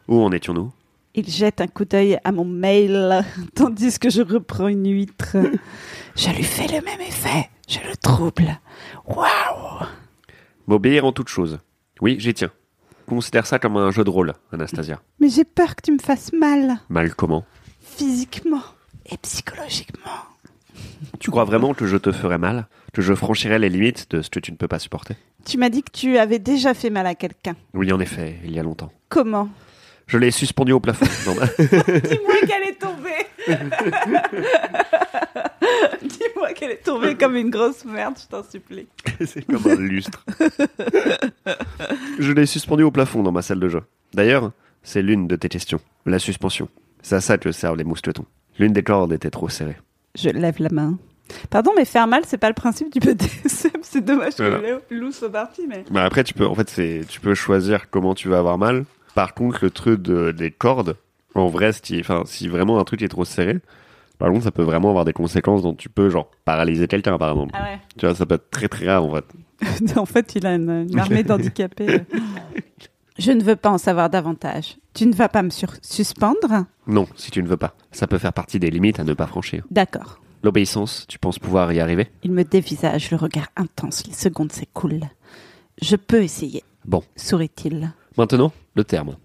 [0.09, 0.73] Où en étions-nous?
[1.17, 3.25] Il jette un coup d'œil à mon mail,
[3.55, 5.37] tandis que je reprends une huître.
[6.17, 7.51] Je lui fais le même effet.
[7.69, 8.61] Je le trouble.
[9.07, 9.87] Waouh
[10.69, 11.59] M'obéir en toute chose.
[12.01, 12.53] Oui, j'y tiens.
[13.07, 15.01] Considère ça comme un jeu de rôle, Anastasia.
[15.21, 17.45] Mais j'ai peur que tu me fasses mal, Mal comment?
[17.81, 18.63] Physiquement
[19.11, 20.11] et psychologiquement.
[21.21, 22.67] Tu crois vraiment que je te ferai mal?
[22.93, 25.17] Que je franchirai les limites de ce que tu ne peux pas supporter?
[25.45, 27.57] Tu m'as dit que tu avais déjà fait mal à quelqu'un.
[27.75, 28.93] Oui, en effet, il y a longtemps.
[29.09, 29.49] Comment?
[30.07, 31.07] Je l'ai suspendu au plafond.
[31.27, 33.27] dans ma- Dis-moi qu'elle est tombée
[36.03, 38.87] Dis-moi qu'elle est tombée comme une grosse merde, je t'en supplie.
[39.27, 40.25] C'est comme un lustre.
[42.19, 43.83] je l'ai suspendu au plafond dans ma salle de jeu.
[44.13, 45.81] D'ailleurs, c'est l'une de tes questions.
[46.07, 46.69] La suspension.
[47.03, 48.27] C'est à ça que servent les mousquetons.
[48.59, 49.77] L'une des cordes était trop serrée.
[50.15, 50.99] Je lève la main.
[51.51, 53.71] Pardon, mais faire mal, c'est pas le principe du BDSM.
[53.83, 54.79] C'est dommage que Voilà.
[54.91, 55.85] le loup soit parti, mais.
[55.91, 58.85] Bah après, tu peux, en fait, c'est, tu peux choisir comment tu vas avoir mal.
[59.15, 60.97] Par contre, le truc de- des cordes,
[61.35, 63.59] en vrai, si, enfin, si vraiment un truc est trop serré,
[64.19, 67.31] par contre, ça peut vraiment avoir des conséquences dont tu peux, genre, paralyser quelqu'un, par
[67.31, 67.53] exemple.
[67.57, 67.79] Ah ouais.
[67.99, 69.97] Tu vois, ça peut être très très grave, en fait.
[69.99, 72.01] en fait, il a une, une armée d'handicapés.
[73.19, 74.77] Je ne veux pas en savoir davantage.
[74.93, 76.65] Tu ne vas pas me sur- suspendre?
[76.87, 77.75] Non, si tu ne veux pas.
[77.93, 79.65] Ça peut faire partie des limites à ne pas franchir.
[79.71, 80.21] D'accord.
[80.43, 82.09] L'obéissance, tu penses pouvoir y arriver?
[82.23, 84.07] Il me dévisage, le regard intense.
[84.07, 85.09] Les secondes s'écoulent.
[85.81, 86.63] Je peux essayer.
[86.85, 87.03] Bon.
[87.17, 87.93] Sourit-il.
[88.17, 89.17] Maintenant, le terme.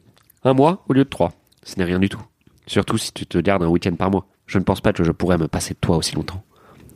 [0.43, 1.31] Un mois au lieu de trois.
[1.63, 2.21] Ce n'est rien du tout.
[2.65, 4.25] Surtout si tu te gardes un week-end par mois.
[4.47, 6.43] Je ne pense pas que je pourrais me passer de toi aussi longtemps.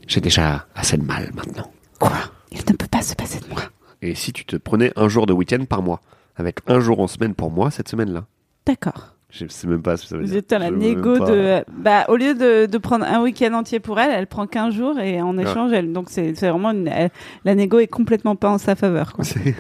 [0.08, 1.72] J'ai déjà assez de mal maintenant.
[2.00, 2.12] Quoi?
[2.52, 3.62] Il ne peut pas se passer de moi.
[4.02, 6.02] Et si tu te prenais un jour de week-end par mois
[6.36, 8.26] Avec un jour en semaine pour moi cette semaine-là?
[8.66, 9.16] D'accord.
[9.30, 10.38] Je sais même pas ce que ça veut Vous dire.
[10.38, 11.32] êtes à la Je veux négo même pas.
[11.32, 11.64] de.
[11.72, 15.00] Bah, au lieu de, de prendre un week-end entier pour elle, elle prend 15 jours
[15.00, 15.92] et en échange, elle.
[15.92, 16.70] Donc, c'est c'est vraiment.
[16.72, 17.10] Une, elle-
[17.44, 19.24] la négo est complètement pas en sa faveur, quoi.
[19.26, 19.56] C'est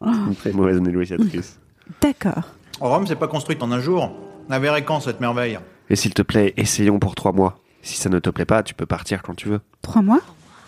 [0.00, 1.58] une très mauvaise négociatrice.
[2.00, 2.44] D'accord.
[2.80, 4.10] Rome, c'est pas construite en un jour.
[4.48, 5.58] La verrez quand cette merveille?
[5.90, 7.58] Et s'il te plaît, essayons pour trois mois.
[7.82, 9.60] Si ça ne te plaît pas, tu peux partir quand tu veux.
[9.82, 10.20] Trois mois?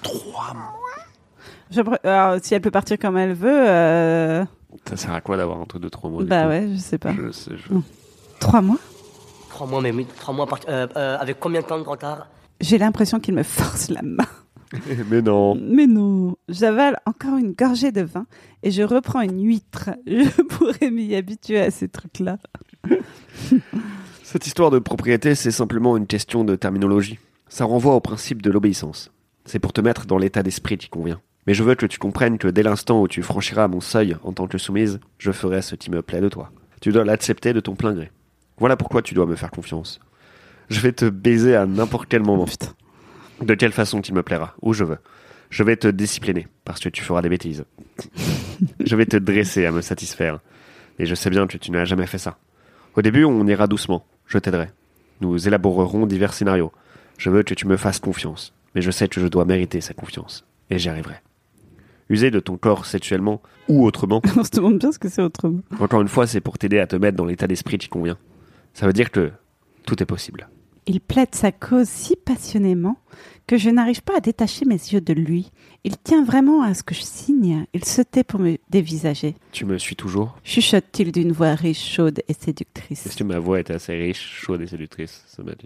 [0.03, 1.99] Trois mois?
[2.05, 4.45] Alors, si elle peut partir comme elle veut, euh,
[4.89, 6.49] Ça sert à quoi d'avoir un truc de trois mois du bah coup?
[6.49, 7.13] ouais, je sais pas.
[7.13, 7.75] Je sais, je-
[8.41, 8.79] Trois mois?
[9.51, 12.27] Trois mois, mais oui, trois mois, par- euh, euh, avec combien de temps de retard?
[12.61, 14.27] J'ai l'impression qu'il me force la main.
[15.11, 15.57] Mais non.
[15.57, 18.27] Mais non, j'avale encore une gorgée de vin
[18.63, 19.91] et je reprends une huître.
[20.07, 22.39] Je pourrais m'y habituer à ces trucs-là.
[24.23, 27.19] Cette histoire de propriété, c'est simplement une question de terminologie.
[27.49, 29.11] Ça renvoie au principe de l'obéissance.
[29.45, 31.21] C'est pour te mettre dans l'état d'esprit qui convient.
[31.47, 34.33] Mais je veux que tu comprennes que dès l'instant où tu franchiras mon seuil en
[34.33, 36.53] tant que soumise, je ferai ce qui me plaît de toi.
[36.81, 38.13] Tu dois l'accepter de ton plein gré.
[38.59, 40.01] Voilà pourquoi tu dois me faire confiance.
[40.69, 42.47] Je vais te baiser à n'importe quel moment.
[43.41, 44.99] De quelle façon qu'il me plaira, où je veux.
[45.49, 47.65] Je vais te discipliner, parce que tu feras des bêtises.
[48.81, 50.41] je vais te dresser à me satisfaire.
[50.99, 52.39] Et je sais bien que tu n'as jamais fait ça.
[52.95, 54.05] Au début, on ira doucement.
[54.27, 54.69] Je t'aiderai.
[55.21, 56.73] Nous élaborerons divers scénarios.
[57.19, 58.53] Je veux que tu me fasses confiance.
[58.75, 60.47] Mais je sais que je dois mériter cette confiance.
[60.71, 61.17] Et j'y arriverai.
[62.09, 65.61] User de ton corps sexuellement ou autrement, On se demande bien ce que c'est autrement.
[65.79, 68.19] encore une fois, c'est pour t'aider à te mettre dans l'état d'esprit qui convient.
[68.75, 69.31] Ça veut dire que
[69.87, 70.49] tout est possible.
[70.87, 72.97] Il plaide sa cause si passionnément
[73.47, 75.51] que je n'arrive pas à détacher mes yeux de lui.
[75.83, 77.65] Il tient vraiment à ce que je signe.
[77.75, 79.35] Il se tait pour me dévisager.
[79.51, 80.37] Tu me suis toujours?
[80.45, 83.15] Chuchote-t-il d'une voix riche, chaude et Est-ce séductrice.
[83.17, 85.25] que ma voix était assez riche, chaude et séductrice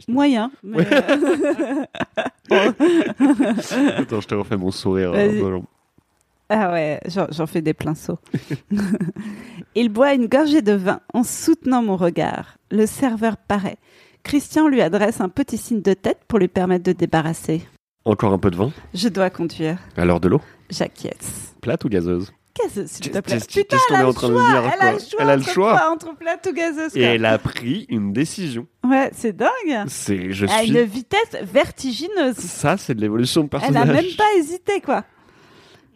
[0.09, 0.51] Moyen.
[0.63, 0.87] mais,
[2.53, 2.73] euh,
[3.99, 5.13] Attends, je te refais mon sourire.
[5.13, 5.41] Vas-y.
[5.41, 5.59] euh,
[6.49, 8.19] Ah ouais, j'en j'en fais des pinceaux.
[9.75, 12.57] Il boit une gorgée de vin en soutenant mon regard.
[12.71, 13.79] Le serveur paraît.
[14.25, 17.63] Christian lui adresse un petit signe de tête pour lui permettre de débarrasser.
[18.05, 19.79] Encore un peu de vin Je dois conduire.
[19.97, 21.55] Alors de l'eau J'acquiesce.
[21.61, 23.39] Plate ou gazeuse Gazeuse, s'il te plaît.
[23.53, 24.73] Putain, elle a le choix.
[24.73, 25.19] Elle a le choix.
[25.21, 25.91] Elle a le entre choix.
[25.93, 26.97] Entre plate ou gazeuse.
[26.97, 28.67] Et elle a pris une décision.
[28.85, 29.51] Ouais, c'est dingue.
[29.89, 30.69] C'est, je À suis.
[30.71, 32.37] une vitesse vertigineuse.
[32.37, 33.89] Ça, c'est de l'évolution de Elle personnage.
[33.89, 35.05] a même pas hésité, quoi.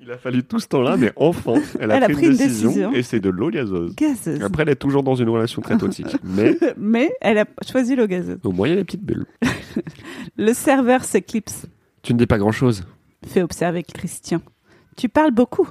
[0.00, 2.32] Il a fallu tout ce temps-là, mais enfin, elle a, Elle a pris, pris une,
[2.32, 2.92] une décision, décision.
[2.94, 3.94] et c'est de l'eau gazeuse.
[3.96, 4.42] Gazeuse.
[4.42, 8.06] Après, elle est toujours dans une relation très toxique, mais Mais elle a choisi l'eau
[8.06, 8.38] gazeuse.
[8.44, 9.26] au moins, il y a des petites bulles.
[10.36, 11.66] Le serveur s'éclipse.
[12.02, 12.84] Tu ne dis pas grand-chose.
[13.26, 14.40] Fait observer Christian.
[14.96, 15.68] Tu parles beaucoup.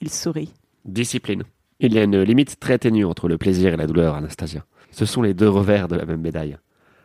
[0.00, 0.52] Il sourit.
[0.84, 1.42] Discipline.
[1.80, 4.64] Il y a une limite très ténue entre le plaisir et la douleur, Anastasia.
[4.90, 6.56] Ce sont les deux revers de la même médaille.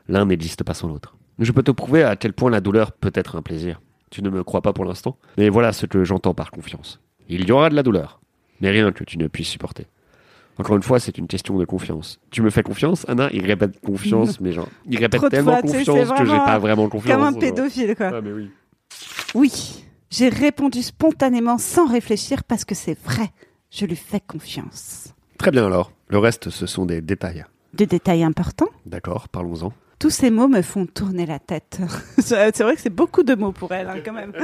[0.07, 1.15] L'un n'existe pas sans l'autre.
[1.39, 3.81] Je peux te prouver à quel point la douleur peut être un plaisir.
[4.13, 6.99] Tu ne me crois pas pour l'instant, mais voilà ce que j'entends par confiance.
[7.29, 8.21] Il y aura de la douleur,
[8.61, 9.87] mais rien que tu ne puisses supporter.
[10.59, 12.19] Encore une fois, c'est une question de confiance.
[12.29, 15.61] Tu me fais confiance, Anna Il répète confiance, mais genre, il répète Trop tellement fois,
[15.63, 17.11] confiance que j'ai pas vraiment confiance.
[17.11, 18.11] Comme un pédophile, quoi.
[18.13, 18.51] Ah, mais oui.
[19.33, 19.83] Oui.
[20.11, 23.31] J'ai répondu spontanément sans réfléchir parce que c'est vrai.
[23.71, 25.15] Je lui fais confiance.
[25.39, 25.91] Très bien alors.
[26.09, 27.45] Le reste, ce sont des détails.
[27.73, 28.69] Des détails importants.
[28.85, 29.73] D'accord, parlons-en.
[29.99, 31.79] Tous ces mots me font tourner la tête.
[32.17, 34.33] c'est vrai que c'est beaucoup de mots pour elle, hein, quand même.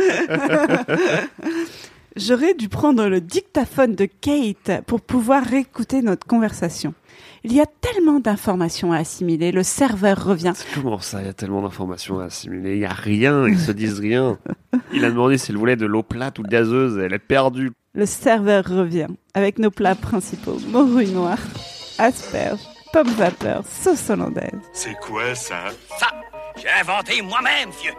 [2.15, 6.93] J'aurais dû prendre le dictaphone de Kate pour pouvoir réécouter notre conversation.
[7.43, 10.53] Il y a tellement d'informations à assimiler, le serveur revient.
[10.73, 12.75] Comment ça, il y a tellement d'informations à assimiler?
[12.75, 14.38] Il y a rien, ils se disent rien.
[14.91, 17.71] Il a demandé s'il voulait de l'eau plate ou gazeuse, elle est perdue.
[17.93, 21.39] Le serveur revient avec nos plats principaux morue noire,
[21.97, 22.59] asperges,
[22.93, 24.60] pommes vapeur, sauce hollandaise.
[24.73, 25.65] C'est quoi ça?
[25.97, 26.08] Ça,
[26.58, 27.93] j'ai inventé moi-même, vieux.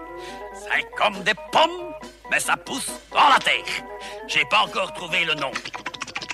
[0.54, 1.92] C'est comme des pommes,
[2.30, 3.84] mais ça pousse dans la terre.
[4.28, 5.50] J'ai pas encore trouvé le nom.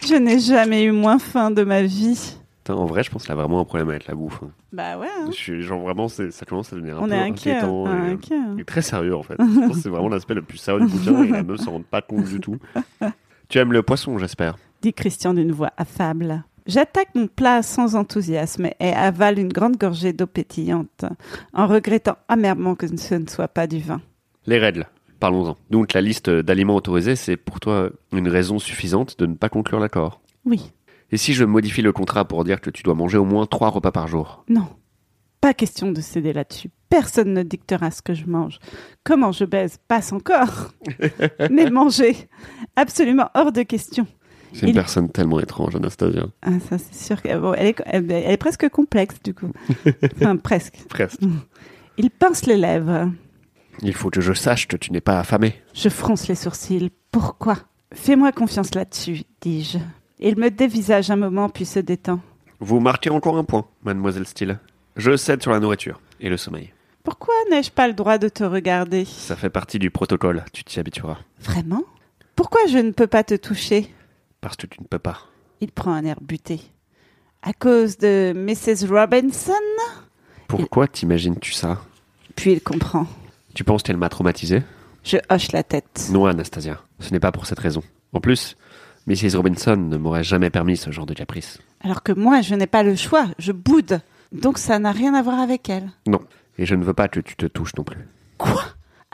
[0.07, 2.37] Je n'ai jamais eu moins faim de ma vie.
[2.59, 4.41] Putain, en vrai, je pense qu'il a vraiment un problème avec la bouffe.
[4.43, 4.51] hein.
[4.73, 5.07] Bah ouais.
[5.21, 5.27] hein.
[5.31, 7.53] Je suis, genre vraiment, c'est- ça commence à devenir un On peu est inquiet.
[7.53, 7.87] inquiétant.
[7.87, 8.57] hein, et, inquiet, hein.
[8.59, 9.37] et très sérieux en fait.
[9.39, 11.73] je pense que c'est vraiment l'aspect le plus sérieux du bouquin et la meuf s'en
[11.73, 12.57] rend pas compte du tout.
[13.49, 14.57] Tu aimes le poisson, j'espère.
[14.83, 16.43] dit Christian d'une voix affable.
[16.67, 21.05] J'attaque mon plat sans enthousiasme et avale une grande gorgée d'eau pétillante,
[21.53, 24.01] en regrettant amèrement que ce ne soit pas du vin.
[24.47, 24.87] Les règles,
[25.21, 25.57] parlons-en.
[25.71, 29.79] Donc la liste d'aliments autorisés, c'est pour toi une raison suffisante de ne pas conclure
[29.79, 30.21] l'accord.
[30.45, 30.73] Oui,
[31.13, 33.69] Et si je modifie le contrat pour dire que tu dois manger au moins trois
[33.69, 34.45] repas par jour?
[34.49, 34.67] Non.
[35.41, 36.71] Pas question de céder là-dessus.
[36.89, 38.59] Personne ne dictera ce que je mange.
[39.05, 39.79] Comment je baise?
[39.87, 40.73] Passe encore.
[41.51, 42.17] Mais manger,
[42.75, 44.07] absolument hors de question.
[44.53, 46.27] C'est une personne tellement étrange, Anastasia.
[46.43, 49.53] Ah, ça c'est sûr bon, elle est, elle, elle est presque complexe du coup.
[50.17, 50.79] Enfin, presque.
[50.89, 51.21] Presque.
[51.99, 53.11] Il pince les lèvres.
[53.83, 55.55] Il faut que je sache que tu n'es pas affamé.
[55.75, 56.91] Je fronce les sourcils.
[57.11, 57.59] Pourquoi?
[57.93, 59.79] Fais-moi confiance là-dessus, dis-je.
[60.19, 62.21] Il me dévisage un moment puis se détend.
[62.59, 64.59] Vous marquez encore un point, mademoiselle Steele.
[64.97, 66.73] Je cède sur la nourriture et le sommeil.
[67.03, 69.05] Pourquoi n'ai-je pas le droit de te regarder?
[69.05, 71.19] Ça fait partie du protocole, tu t'y habitueras.
[71.39, 71.85] Vraiment?
[72.35, 73.95] Pourquoi je ne peux pas te toucher?
[74.47, 75.19] Parce que tu ne peux pas.
[75.61, 76.61] Il prend un air buté.
[77.43, 78.89] À cause de Mrs.
[78.89, 79.53] Robinson
[80.47, 81.81] Pourquoi t'imagines-tu ça?
[82.37, 83.09] Puis il comprend.
[83.55, 84.63] Tu penses qu'elle m'a traumatisé?
[85.03, 86.11] Je hoche la tête.
[86.13, 86.81] Non, Anastasia.
[87.01, 87.83] Ce n'est pas pour cette raison.
[88.13, 88.57] En plus,
[89.09, 89.35] Mrs.
[89.35, 91.59] Robinson ne m'aurait jamais permis ce genre de caprice.
[91.81, 93.27] Alors que moi, je n'ai pas le choix.
[93.41, 94.01] Je boude.
[94.31, 95.91] Donc ça n'a rien à voir avec elle.
[96.07, 96.21] Non.
[96.57, 98.07] Et je ne veux pas que tu te touches non plus.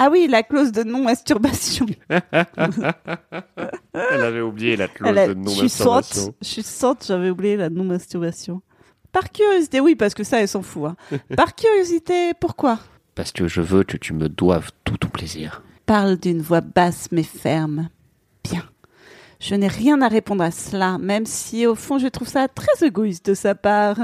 [0.05, 1.87] Ah oui, la clause de non-masturbation.
[3.95, 6.35] Elle avait oublié la clause a- de non-masturbation.
[6.43, 8.63] je suis sotte, j'avais oublié la non-masturbation.
[9.13, 10.87] Par curiosité, oui, parce que ça, elle s'en fout.
[10.91, 10.97] hein.
[11.37, 12.79] Par curiosité, pourquoi?
[13.15, 15.63] Parce que je veux que tu me doives tout ton plaisir.
[15.87, 17.91] Parle d'une voix basse mais ferme.
[18.43, 18.65] Bien.
[19.39, 22.87] Je n'ai rien à répondre à cela, même si au fond je trouve ça très
[22.87, 23.99] égoïste de sa part.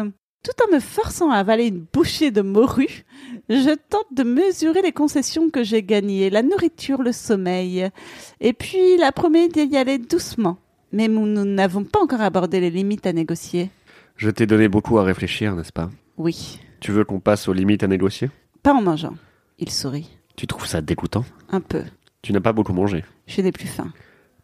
[0.44, 3.04] Tout en me forçant à avaler une bouchée de morue,
[3.48, 7.88] je tente de mesurer les concessions que j'ai gagnées, la nourriture, le sommeil,
[8.40, 10.58] et puis la promets d'y aller doucement.
[10.92, 13.70] Mais nous nous n'avons pas encore abordé les limites à négocier.
[14.16, 15.90] Je t'ai donné beaucoup à réfléchir, n'est-ce pas?
[16.16, 18.30] Oui, Tu veux qu'on passe aux limites à négocier?
[18.62, 19.14] Pas en mangeant.
[19.58, 20.08] Il sourit.
[20.36, 21.24] Tu trouves ça dégoûtant?
[21.50, 21.82] Un peu.
[22.22, 23.04] Tu n'as pas beaucoup mangé?
[23.26, 23.92] Je n'ai plus faim.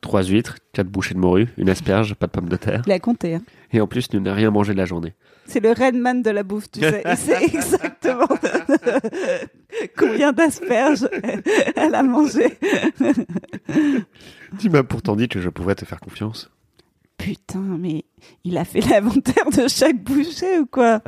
[0.05, 2.83] Trois huîtres, quatre bouchées de morue, une asperge, pas de pommes de terre.
[2.85, 3.37] Il a compté.
[3.37, 3.43] hein.
[3.73, 5.15] Et en plus, tu n'as rien mangé de la journée.
[5.47, 7.03] C'est le Redman de la bouffe, tu sais.
[7.11, 8.29] Il sait exactement
[9.97, 11.09] combien d'asperges
[11.75, 12.59] elle a mangé.
[14.59, 16.51] Tu m'as pourtant dit que je pouvais te faire confiance.
[17.17, 18.05] Putain, mais
[18.45, 21.01] il a fait l'inventaire de chaque bouchée ou quoi?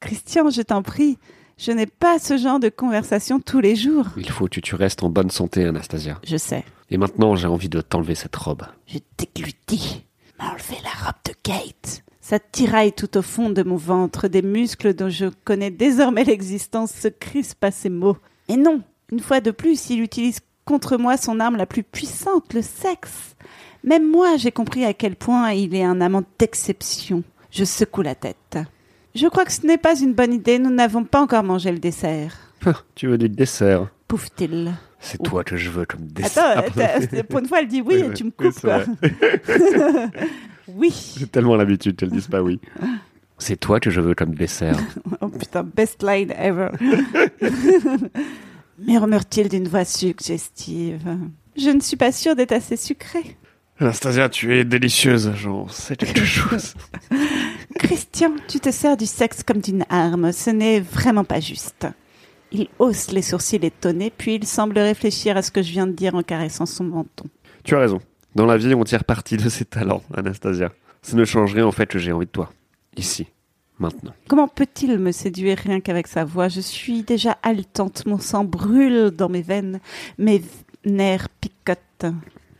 [0.00, 1.18] Christian, je t'en prie,
[1.58, 4.06] je n'ai pas ce genre de conversation tous les jours.
[4.16, 6.18] Il faut que tu restes en bonne santé, Anastasia.
[6.26, 6.64] Je sais.
[6.92, 8.64] Et maintenant, j'ai envie de t'enlever cette robe.
[8.86, 10.04] Je déglutis.
[10.38, 12.02] M'enlever la robe de Kate.
[12.20, 16.92] Ça tiraille tout au fond de mon ventre, des muscles dont je connais désormais l'existence
[16.92, 18.18] se crispent à ces mots.
[18.48, 22.52] Et non, Une fois de plus, il utilise contre moi son arme la plus puissante,
[22.52, 23.36] le sexe.
[23.84, 27.22] Même moi, j'ai compris à quel point il est un amant d'exception.
[27.50, 28.58] Je secoue la tête.
[29.14, 31.78] Je crois que ce n'est pas une bonne idée, nous n'avons pas encore mangé le
[31.78, 32.36] dessert.
[32.94, 34.74] tu veux du dessert Pouffe-t-il.
[35.04, 36.58] C'est toi que je veux comme dessert.
[36.58, 38.84] Attends, pour une fois, elle dit oui Oui, et tu me coupes, quoi.
[40.68, 41.14] oui.
[41.18, 42.60] J'ai tellement l'habitude qu'elles disent pas oui.
[43.36, 44.78] C'est toi que je veux comme dessert.
[45.20, 46.68] Oh putain, best line ever.
[48.78, 51.16] Murmure-t-il d'une voix suggestive.
[51.56, 53.36] Je ne suis pas sûre d'être assez sucrée.
[53.78, 56.74] Anastasia, tu es délicieuse, j'en sais quelque chose.
[57.78, 60.30] Christian, tu te sers du sexe comme d'une arme.
[60.32, 61.86] Ce n'est vraiment pas juste.
[62.52, 65.92] Il hausse les sourcils étonnés, puis il semble réfléchir à ce que je viens de
[65.92, 67.24] dire en caressant son menton.
[67.64, 68.00] Tu as raison.
[68.34, 70.72] Dans la vie, on tire parti de ses talents, Anastasia.
[71.02, 72.52] Ça ne changerait en fait que j'ai envie de toi.
[72.96, 73.26] Ici.
[73.78, 74.12] Maintenant.
[74.28, 76.48] Comment peut-il me séduire rien qu'avec sa voix?
[76.48, 79.80] Je suis déjà haletante, mon sang brûle dans mes veines,
[80.18, 80.42] mes
[80.84, 82.12] nerfs picotent.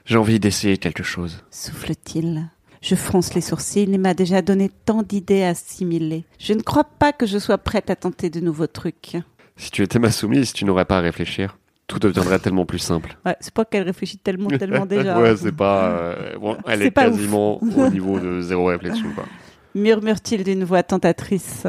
[0.04, 1.44] J'ai envie d'essayer quelque chose.
[1.50, 2.48] Souffle-t-il.
[2.80, 6.24] Je fronce les sourcils, il m'a déjà donné tant d'idées à assimiler.
[6.40, 9.16] Je ne crois pas que je sois prête à tenter de nouveaux trucs.
[9.62, 11.56] Si tu étais ma soumise, tu n'aurais pas à réfléchir.
[11.86, 13.16] Tout deviendrait tellement plus simple.
[13.24, 15.20] Ouais, c'est pas qu'elle réfléchit tellement, tellement déjà.
[15.20, 15.84] ouais, c'est pas.
[15.84, 19.24] euh, bon, elle est, quasiment au niveau de zéro réflexion, quoi.
[19.76, 21.68] Murmure-t-il d'une voix tentatrice?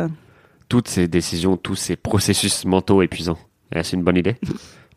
[0.69, 3.37] Toutes ces décisions, tous ces processus mentaux épuisants.
[3.71, 4.37] Est-ce une bonne idée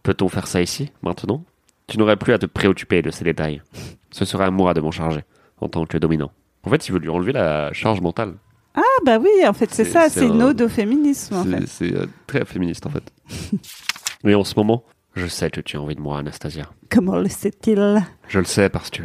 [0.03, 1.45] Peut-on faire ça ici, maintenant?
[1.89, 3.61] Tu n'aurais plus à te préoccuper de ces détails.
[4.11, 5.21] Ce serait à moi de m'en charger,
[5.61, 6.33] en tant que dominant.
[6.65, 8.37] En fait, il veut lui enlever la charge mentale.
[8.77, 11.51] Ah bah oui, en fait c'est ça, c'est une un- ode au féminisme en C'est-
[11.61, 11.67] fait.
[11.67, 13.03] C'est euh, très féministe, en fait.
[14.25, 16.71] Mais en ce moment, je sais que tu as envie de moi, Anastasia.
[16.91, 18.03] Comment le sait-il?
[18.29, 19.03] Je le sais parce que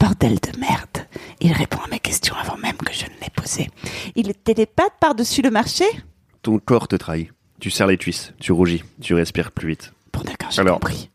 [0.00, 1.06] Bordel de merde.
[1.40, 3.70] Il répond à mes questions avant même que je ne les posée.
[4.16, 5.84] Il est télépathe par-dessus le marché?
[6.42, 7.30] Ton corps te trahit.
[7.60, 9.92] Tu serres les cuisses, tu rougis, tu respires plus vite.
[10.12, 11.10] Bon d'accord, j'ai Alors, compris.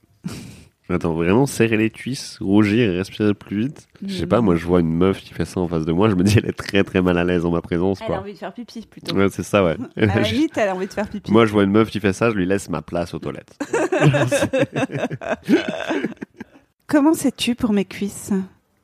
[0.91, 4.65] Attends, vraiment serrer les cuisses, rougir et respirer plus vite Je sais pas, moi je
[4.65, 6.57] vois une meuf qui fait ça en face de moi, je me dis elle est
[6.57, 9.15] très très mal à l'aise en ma présence, Elle a envie de faire pipi plutôt.
[9.15, 9.77] Ouais, c'est ça, ouais.
[9.97, 11.31] À la limite, elle a envie de faire pipi.
[11.31, 13.55] Moi je vois une meuf qui fait ça, je lui laisse ma place aux toilettes.
[16.87, 18.31] Comment sais-tu pour mes cuisses?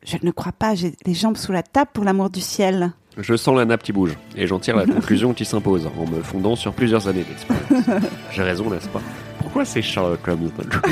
[0.06, 2.92] Je ne crois pas, j'ai les jambes sous la table pour l'amour du ciel.
[3.18, 6.22] Je sens la nappe qui bouge, et j'en tire la conclusion qui s'impose, en me
[6.22, 8.04] fondant sur plusieurs années d'expérience.
[8.32, 9.02] J'ai raison, n'est-ce pas?
[9.46, 10.90] Pourquoi c'est Sherlock Holmes d'un coup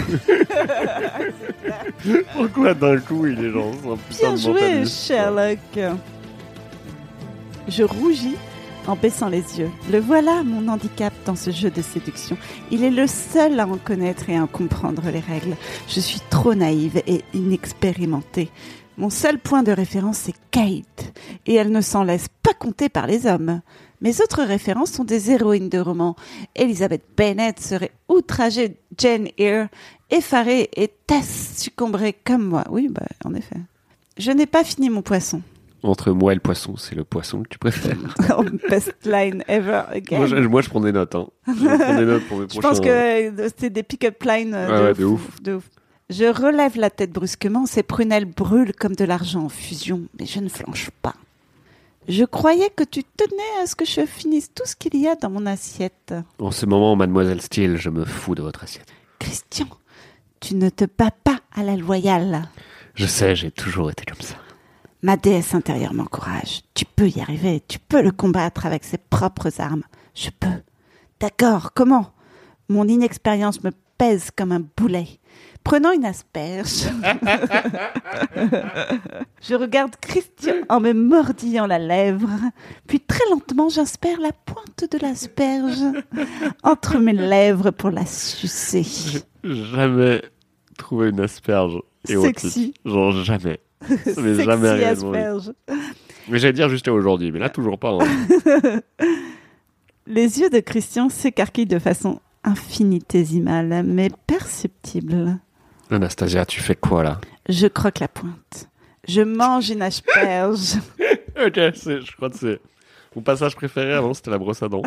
[2.33, 4.85] Pourquoi d'un coup il est genre un putain Bien de joué.
[4.85, 5.57] Sherlock.
[7.67, 8.35] Je rougis
[8.85, 9.71] en baissant les yeux.
[9.91, 12.37] Le voilà, mon handicap dans ce jeu de séduction.
[12.69, 15.55] Il est le seul à en connaître et à en comprendre les règles.
[15.87, 18.51] Je suis trop naïve et inexpérimentée.
[18.97, 23.07] Mon seul point de référence, c'est Kate, et elle ne s'en laisse pas compter par
[23.07, 23.61] les hommes.
[24.03, 26.15] Mes autres références sont des héroïnes de romans.
[26.55, 29.69] Elizabeth Bennet serait outragée, Jane Eyre,
[30.11, 32.65] effarée et Tess succomberait comme moi.
[32.69, 33.55] Oui, bah, en effet.
[34.17, 35.41] Je n'ai pas fini mon poisson.
[35.83, 37.97] Entre moi et le poisson, c'est le poisson que tu préfères.
[38.37, 40.17] Oh, Best line ever again.
[40.17, 41.15] moi, je, moi, je prends des notes.
[41.15, 41.27] Hein.
[41.47, 42.69] Je prends des notes pour mes Je prochains.
[42.69, 45.69] pense que euh, c'est des pick-up lines euh, Ouais, de, ouais, de ouf, de ouf.
[46.09, 50.39] Je relève la tête brusquement, ses prunelles brûlent comme de l'argent en fusion, mais je
[50.41, 51.15] ne flanche pas.
[52.07, 55.15] Je croyais que tu tenais à ce que je finisse tout ce qu'il y a
[55.15, 56.13] dans mon assiette.
[56.39, 58.87] En ce moment, mademoiselle Steele, je me fous de votre assiette.
[59.19, 59.67] Christian,
[60.39, 62.49] tu ne te bats pas à la loyale.
[62.95, 64.35] Je sais, j'ai toujours été comme ça.
[65.01, 66.61] Ma déesse intérieure m'encourage.
[66.73, 69.83] Tu peux y arriver, tu peux le combattre avec ses propres armes.
[70.13, 70.61] Je peux.
[71.19, 72.11] D'accord, comment?
[72.69, 75.07] Mon inexpérience me pèse comme un boulet.
[75.63, 76.83] Prenant une asperge,
[79.41, 82.29] je regarde Christian en me mordillant la lèvre,
[82.87, 85.79] puis très lentement j'inspire la pointe de l'asperge
[86.63, 88.85] entre mes lèvres pour la sucer.
[89.43, 90.21] Jamais
[90.77, 92.39] trouvé une asperge érotique.
[92.39, 92.73] Sexy.
[92.85, 93.59] Genre jamais.
[93.89, 95.51] M'est Sexy jamais asperge.
[96.29, 97.97] Mais j'allais dire jusqu'à aujourd'hui, mais là toujours pas.
[98.01, 98.79] hein.
[100.07, 105.39] Les yeux de Christian s'écarquillent de façon infinitésimale, mais perceptible.
[105.93, 107.19] Anastasia, tu fais quoi là?
[107.49, 108.69] Je croque la pointe.
[109.07, 110.75] Je mange une asperge.
[111.35, 112.59] Ok, je crois que c'est.
[113.15, 114.83] Mon passage préféré avant c'était la brosse à dents.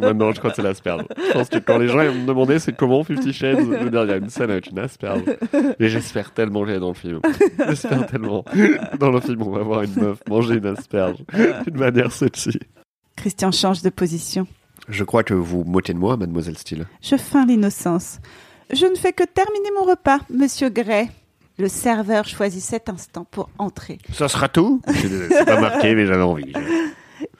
[0.00, 1.04] Maintenant je crois que c'est l'asperge.
[1.16, 4.02] Je pense que quand les gens me demandaient c'est comment Fifty Shades, je veux dire
[4.02, 5.22] il y a une scène avec une asperge.
[5.78, 7.20] Et j'espère tellement est dans le film.
[7.68, 8.44] J'espère tellement.
[8.98, 11.18] Dans le film on va voir une meuf manger une asperge
[11.66, 12.58] d'une manière sexy.
[13.16, 14.46] Christian change de position.
[14.88, 16.86] Je crois que vous moquez de moi, mademoiselle Steele.
[17.00, 18.18] Je feins l'innocence.
[18.70, 21.08] Je ne fais que terminer mon repas, monsieur Gray.
[21.58, 23.98] Le serveur choisit cet instant pour entrer.
[24.12, 26.52] Ça sera tout c'est pas marqué mais j'avais envie.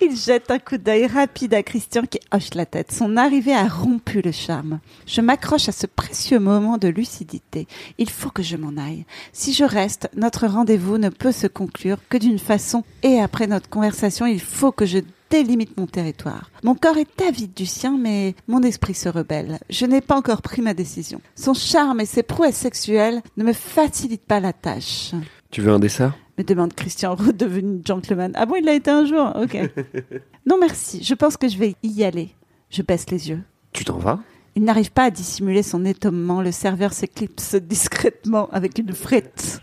[0.01, 2.93] Il jette un coup d'œil rapide à Christian qui hoche la tête.
[2.93, 4.81] Son arrivée a rompu le charme.
[5.07, 7.67] Je m'accroche à ce précieux moment de lucidité.
[7.99, 9.05] Il faut que je m'en aille.
[9.33, 13.69] Si je reste, notre rendez-vous ne peut se conclure que d'une façon et après notre
[13.69, 14.99] conversation, il faut que je
[15.31, 16.51] délimite mon territoire.
[16.63, 19.59] Mon corps est avide du sien, mais mon esprit se rebelle.
[19.71, 21.21] Je n'ai pas encore pris ma décision.
[21.35, 25.13] Son charme et ses prouesses sexuelles ne me facilitent pas la tâche.
[25.51, 26.15] Tu veux un dessert?
[26.39, 28.33] Me demande Christian, redevenu gentleman.
[28.35, 29.33] Ah bon, il l'a été un jour?
[29.37, 29.57] Ok.
[30.47, 31.03] non, merci.
[31.03, 32.31] Je pense que je vais y aller.
[32.71, 33.43] Je baisse les yeux.
[33.73, 34.21] Tu t'en vas?
[34.55, 36.43] Il n'arrive pas à dissimuler son étonnement.
[36.43, 39.61] Le serveur s'éclipse discrètement avec une frite.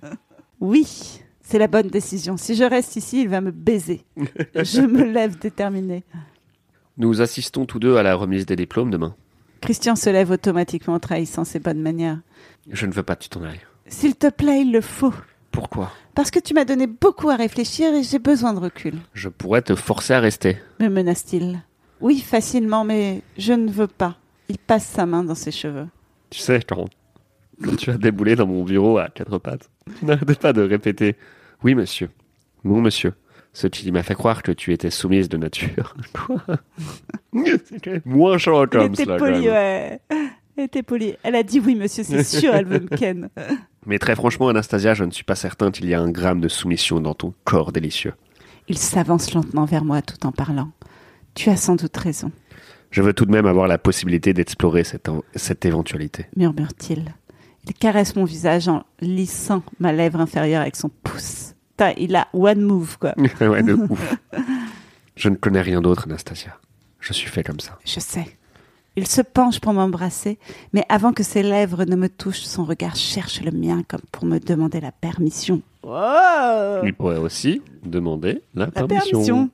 [0.60, 2.36] oui, c'est la bonne décision.
[2.36, 4.04] Si je reste ici, il va me baiser.
[4.54, 6.02] je me lève déterminé.
[6.96, 9.14] Nous assistons tous deux à la remise des diplômes demain.
[9.60, 12.18] Christian se lève automatiquement, trahissant ses bonnes manières.
[12.70, 13.60] Je ne veux pas que tu t'en ailles.
[13.86, 15.14] S'il te plaît, il le faut.
[15.52, 15.92] Pourquoi?
[16.14, 18.94] Parce que tu m'as donné beaucoup à réfléchir et j'ai besoin de recul.
[19.12, 20.56] Je pourrais te forcer à rester.
[20.80, 21.60] Me menace-t-il?
[22.00, 24.16] Oui, facilement, mais je ne veux pas.
[24.48, 25.86] Il passe sa main dans ses cheveux.
[26.30, 26.86] Tu sais, quand,
[27.62, 29.70] quand tu as déboulé dans mon bureau à quatre pattes,
[30.02, 31.16] n'arrêtais pas de répéter
[31.64, 32.10] Oui, monsieur.
[32.62, 33.14] Non, monsieur.
[33.52, 35.94] Ce qui m'a fait croire que tu étais soumise de nature.
[36.26, 36.58] Quoi
[38.04, 39.16] moins comme Il était cela.
[39.16, 39.52] poli, quand même.
[39.52, 40.00] ouais.
[40.56, 41.14] Elle était polie.
[41.22, 43.28] Elle a dit oui, monsieur, c'est sûr, elle veut me ken.
[43.86, 46.48] Mais très franchement, Anastasia, je ne suis pas certain qu'il y a un gramme de
[46.48, 48.14] soumission dans ton corps délicieux.
[48.68, 50.70] Il s'avance lentement vers moi tout en parlant.
[51.34, 52.30] Tu as sans doute raison,
[52.92, 56.26] Je veux tout de même avoir la possibilité d'explorer cette, cette éventualité.
[56.36, 57.14] murmure-t-il.
[57.66, 61.53] Il caresse mon visage en lissant ma lèvre inférieure avec son pouce.
[61.96, 63.14] Il a one move, quoi.
[63.40, 64.14] ouais, de ouf.
[65.16, 66.56] Je ne connais rien d'autre, Anastasia.
[67.00, 67.78] Je suis fait comme ça.
[67.84, 68.26] Je sais.
[68.96, 70.38] Il se penche pour m'embrasser,
[70.72, 74.24] mais avant que ses lèvres ne me touchent, son regard cherche le mien comme pour
[74.24, 75.62] me demander la permission.
[75.82, 79.10] Oh Il pourrait aussi demander la La permission.
[79.10, 79.50] permission.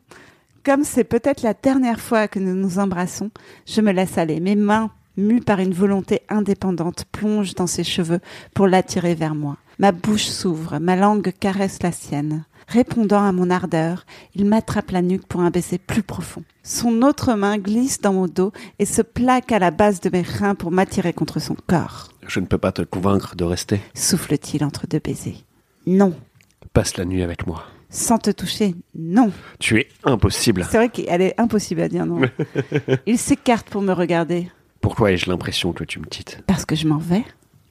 [0.63, 3.31] Comme c'est peut-être la dernière fois que nous nous embrassons,
[3.67, 4.41] je me laisse aller.
[4.41, 8.21] Mes mains, mues par une volonté indépendante, plongent dans ses cheveux
[8.55, 9.57] pour l'attirer vers moi.
[9.81, 12.45] Ma bouche s'ouvre, ma langue caresse la sienne.
[12.69, 14.05] Répondant à mon ardeur,
[14.35, 16.43] il m'attrape la nuque pour un baiser plus profond.
[16.63, 20.21] Son autre main glisse dans mon dos et se plaque à la base de mes
[20.21, 22.11] reins pour m'attirer contre son corps.
[22.27, 23.81] Je ne peux pas te convaincre de rester.
[23.95, 25.47] Souffle-t-il entre deux baisers.
[25.87, 26.15] Non.
[26.75, 27.65] Passe la nuit avec moi.
[27.89, 29.33] Sans te toucher, non.
[29.61, 30.67] Tu es impossible.
[30.71, 32.21] C'est vrai qu'elle est impossible à dire non.
[33.07, 34.51] Il s'écarte pour me regarder.
[34.83, 36.43] Pourquoi ai-je l'impression que tu me quittes?
[36.47, 37.25] Parce que je m'en vais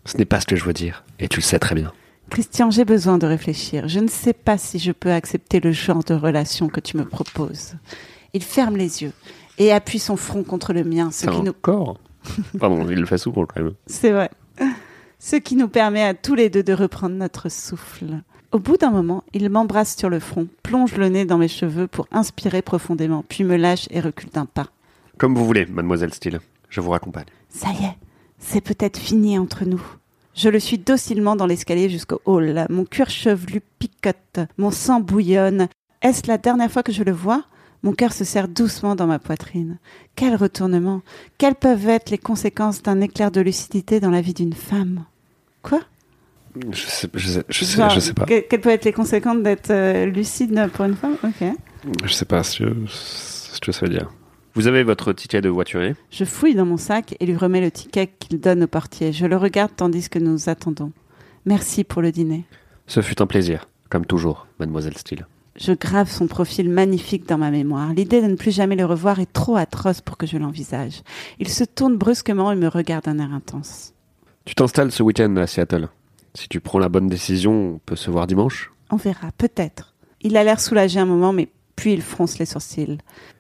[0.06, 1.94] Ce n'est pas ce que je veux dire, et tu le sais très bien.
[2.30, 3.88] Christian, j'ai besoin de réfléchir.
[3.88, 7.06] Je ne sais pas si je peux accepter le genre de relation que tu me
[7.06, 7.76] proposes.
[8.34, 9.14] Il ferme les yeux
[9.58, 11.54] et appuie son front contre le mien, ce qui nous...
[12.60, 13.74] Pardon, il le fait souvent quand même.
[13.88, 14.30] C'est vrai.
[15.20, 18.22] Ce qui nous permet à tous les deux de reprendre notre souffle.
[18.52, 21.88] Au bout d'un moment, il m'embrasse sur le front, plonge le nez dans mes cheveux
[21.88, 24.68] pour inspirer profondément, puis me lâche et recule d'un pas.
[25.18, 26.40] Comme vous voulez, mademoiselle Steele.
[26.70, 27.26] Je vous raccompagne.
[27.50, 27.98] Ça y est,
[28.38, 29.82] c'est peut-être fini entre nous.
[30.42, 32.66] Je le suis docilement dans l'escalier jusqu'au hall.
[32.70, 35.68] Mon cuir chevelu picote, mon sang bouillonne.
[36.02, 37.44] Est-ce la dernière fois que je le vois?
[37.84, 39.80] Mon cœur se serre doucement dans ma poitrine.
[40.16, 41.02] Quel retournement
[41.38, 45.04] Quelles peuvent être les conséquences d'un éclair de lucidité dans la vie d'une femme?
[45.62, 45.82] Quoi?
[46.72, 48.24] Je sais, je sais, je sais, Genre, je sais pas.
[48.26, 51.18] que- Quelles peuvent être les conséquences d'être euh, lucide pour une femme?
[51.24, 51.48] Ok.
[52.06, 54.10] Je sais pas ce que, ce que ça veut dire.
[54.60, 57.72] Vous avez votre ticket de voiturier Je fouille dans mon sac et lui remets le
[57.72, 59.14] ticket qu'il donne au portier.
[59.14, 60.92] Je le regarde tandis que nous attendons.
[61.46, 62.44] Merci pour le dîner.
[62.86, 65.28] Ce fut un plaisir, comme toujours, mademoiselle Steele.
[65.56, 67.94] Je grave son profil magnifique dans ma mémoire.
[67.94, 71.04] L'idée de ne plus jamais le revoir est trop atroce pour que je l'envisage.
[71.40, 73.94] Il se tourne brusquement et me regarde d'un air intense.
[74.44, 75.88] Tu t'installes ce week-end à Seattle.
[76.34, 78.74] Si tu prends la bonne décision, on peut se voir dimanche.
[78.90, 79.94] On verra, peut-être.
[80.20, 81.48] Il a l'air soulagé un moment, mais
[81.78, 82.98] puis il fronce les sourcils.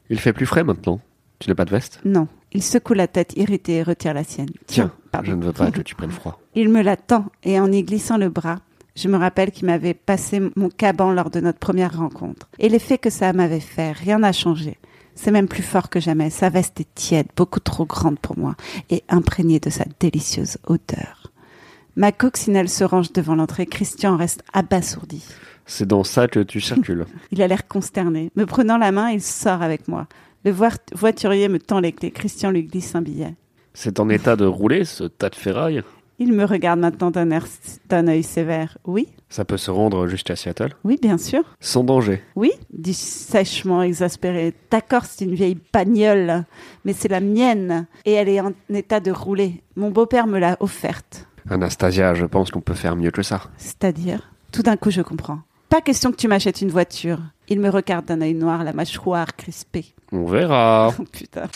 [0.09, 1.01] Il fait plus frais maintenant.
[1.39, 1.99] Tu n'as pas de veste?
[2.05, 2.27] Non.
[2.51, 4.49] Il secoue la tête irrité et retire la sienne.
[4.67, 5.31] Tiens, pardon.
[5.31, 6.39] je ne veux pas que tu prennes froid.
[6.55, 8.57] Il me la tend et en y glissant le bras,
[8.95, 12.49] je me rappelle qu'il m'avait passé mon caban lors de notre première rencontre.
[12.59, 14.77] Et l'effet que ça m'avait fait, rien n'a changé.
[15.15, 16.29] C'est même plus fort que jamais.
[16.29, 18.55] Sa veste est tiède, beaucoup trop grande pour moi,
[18.89, 21.31] et imprégnée de sa délicieuse odeur.
[21.95, 23.65] Ma coccinelle se range devant l'entrée.
[23.65, 25.23] Christian reste abasourdi.
[25.65, 27.05] C'est dans ça que tu circules.
[27.31, 28.31] Il a l'air consterné.
[28.35, 30.07] Me prenant la main, il sort avec moi.
[30.45, 30.51] Le
[30.95, 32.11] voiturier me tend les clés.
[32.11, 33.35] Christian lui glisse un billet.
[33.73, 35.83] C'est en état de rouler, ce tas de ferraille
[36.17, 37.45] Il me regarde maintenant d'un air,
[37.87, 38.77] d'un œil sévère.
[38.85, 41.43] Oui, Ça peut se rendre jusqu'à Seattle oui, bien sûr.
[41.59, 42.21] Sans danger.
[42.35, 44.53] Oui, dit sèchement exaspéré.
[44.71, 46.45] D'accord, c'est une vieille bagnole,
[46.85, 49.61] mais c'est la mienne et elle est en état de rouler.
[49.75, 51.27] Mon beau-père me l'a offerte.
[51.49, 53.41] Anastasia, je pense qu'on peut faire mieux que ça.
[53.57, 55.39] C'est-à-dire, tout d'un coup, je comprends.
[55.69, 57.19] Pas question que tu m'achètes une voiture.
[57.47, 59.85] Il me regarde d'un œil noir, la mâchoire crispée.
[60.11, 60.91] On verra.
[60.99, 61.47] Oh putain.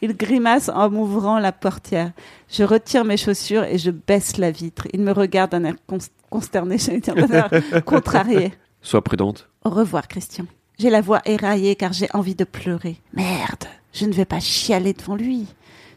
[0.00, 2.12] Il grimace en m'ouvrant la portière.
[2.48, 4.86] Je retire mes chaussures et je baisse la vitre.
[4.92, 5.98] Il me regarde d'un air cons-
[6.30, 7.50] consterné, j'allais dire d'un air
[7.84, 8.52] contrarié.
[8.80, 9.48] Sois prudente.
[9.64, 10.44] Au revoir, Christian.
[10.78, 13.00] J'ai la voix éraillée car j'ai envie de pleurer.
[13.12, 15.46] Merde, je ne vais pas chialer devant lui.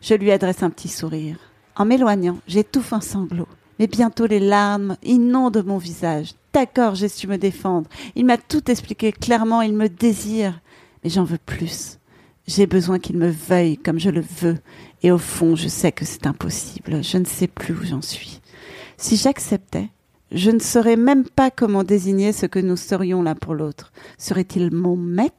[0.02, 1.38] Je lui adresse un petit sourire.
[1.76, 3.48] En m'éloignant, j'étouffe un sanglot.
[3.80, 6.34] Mais bientôt les larmes inondent mon visage.
[6.54, 7.90] D'accord, j'ai su me défendre.
[8.16, 10.60] Il m'a tout expliqué clairement, il me désire.
[11.04, 11.98] Mais j'en veux plus.
[12.48, 14.58] J'ai besoin qu'il me veuille comme je le veux.
[15.04, 17.04] Et au fond, je sais que c'est impossible.
[17.04, 18.42] Je ne sais plus où j'en suis.
[18.98, 19.90] Si j'acceptais,
[20.32, 23.92] je ne saurais même pas comment désigner ce que nous serions l'un pour l'autre.
[24.18, 25.34] Serait-il mon mec?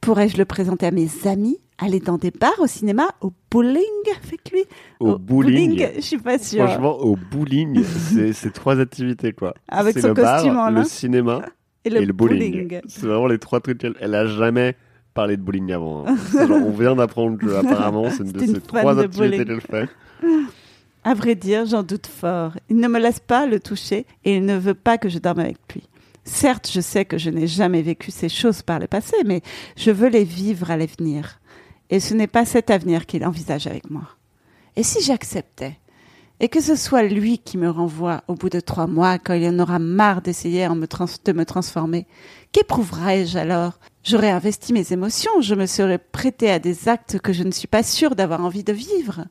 [0.00, 1.58] Pourrais-je le présenter à mes amis?
[1.82, 3.80] Aller dans des bars, au cinéma, au bowling
[4.22, 4.64] avec lui?
[5.00, 5.86] Au bowling.
[5.96, 6.64] Je suis pas sûre.
[6.66, 9.54] Franchement, au bowling, c'est c'est trois activités quoi.
[9.68, 10.80] Avec C'est son le bar, costume en lin.
[10.80, 11.42] le cinéma
[11.84, 12.52] Et le, et le bowling.
[12.68, 12.80] bowling.
[12.86, 13.78] C'est vraiment les trois trucs.
[13.78, 14.76] qu'elle- Elle a jamais
[15.14, 16.06] parlé de bowling avant.
[16.06, 16.16] hein.
[16.32, 19.46] Genre, on vient d'apprendre que apparemment c'est une de ces trois de activités bowling.
[19.46, 19.88] qu'elle fait.
[21.02, 22.52] À vrai dire, j'en doute fort.
[22.68, 25.38] Il ne me laisse pas le toucher et il ne veut pas que je dorme
[25.40, 25.82] avec lui.
[26.24, 29.40] Certes, je sais que je n'ai jamais vécu ces choses par le passé, mais
[29.78, 31.39] je veux les vivre à l'avenir.
[31.90, 34.08] Et ce n'est pas cet avenir qu'il envisage avec moi.
[34.76, 35.76] Et si j'acceptais
[36.38, 39.46] Et que ce soit lui qui me renvoie au bout de trois mois, quand il
[39.46, 42.06] en aura marre d'essayer de me transformer,
[42.52, 43.78] qu'éprouverais-je alors?
[44.04, 47.68] J'aurais investi mes émotions, je me serais prêté à des actes que je ne suis
[47.68, 49.26] pas sûre d'avoir envie de vivre.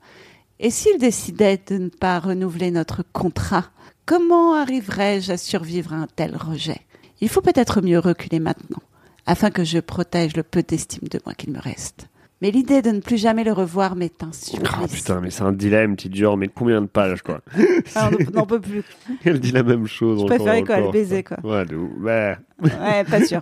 [0.59, 3.65] Et s'il décidait de ne pas renouveler notre contrat,
[4.05, 6.81] comment arriverais-je à survivre à un tel rejet?
[7.21, 8.83] Il faut peut-être mieux reculer maintenant,
[9.25, 12.07] afin que je protège le peu d'estime de moi qu'il me reste.
[12.41, 14.69] Mais l'idée de ne plus jamais le revoir m'est supplice.
[14.73, 17.41] Ah putain, mais c'est un dilemme qui dure, mais combien de pages quoi?
[17.95, 18.83] Ah, on n'en peut plus.
[19.25, 20.19] Elle dit la même chose.
[20.19, 21.37] Je encore préférais quoi, le baiser, quoi.
[21.43, 21.65] Ouais.
[21.99, 22.37] Ouais.
[22.61, 23.41] Ouais, pas sûr.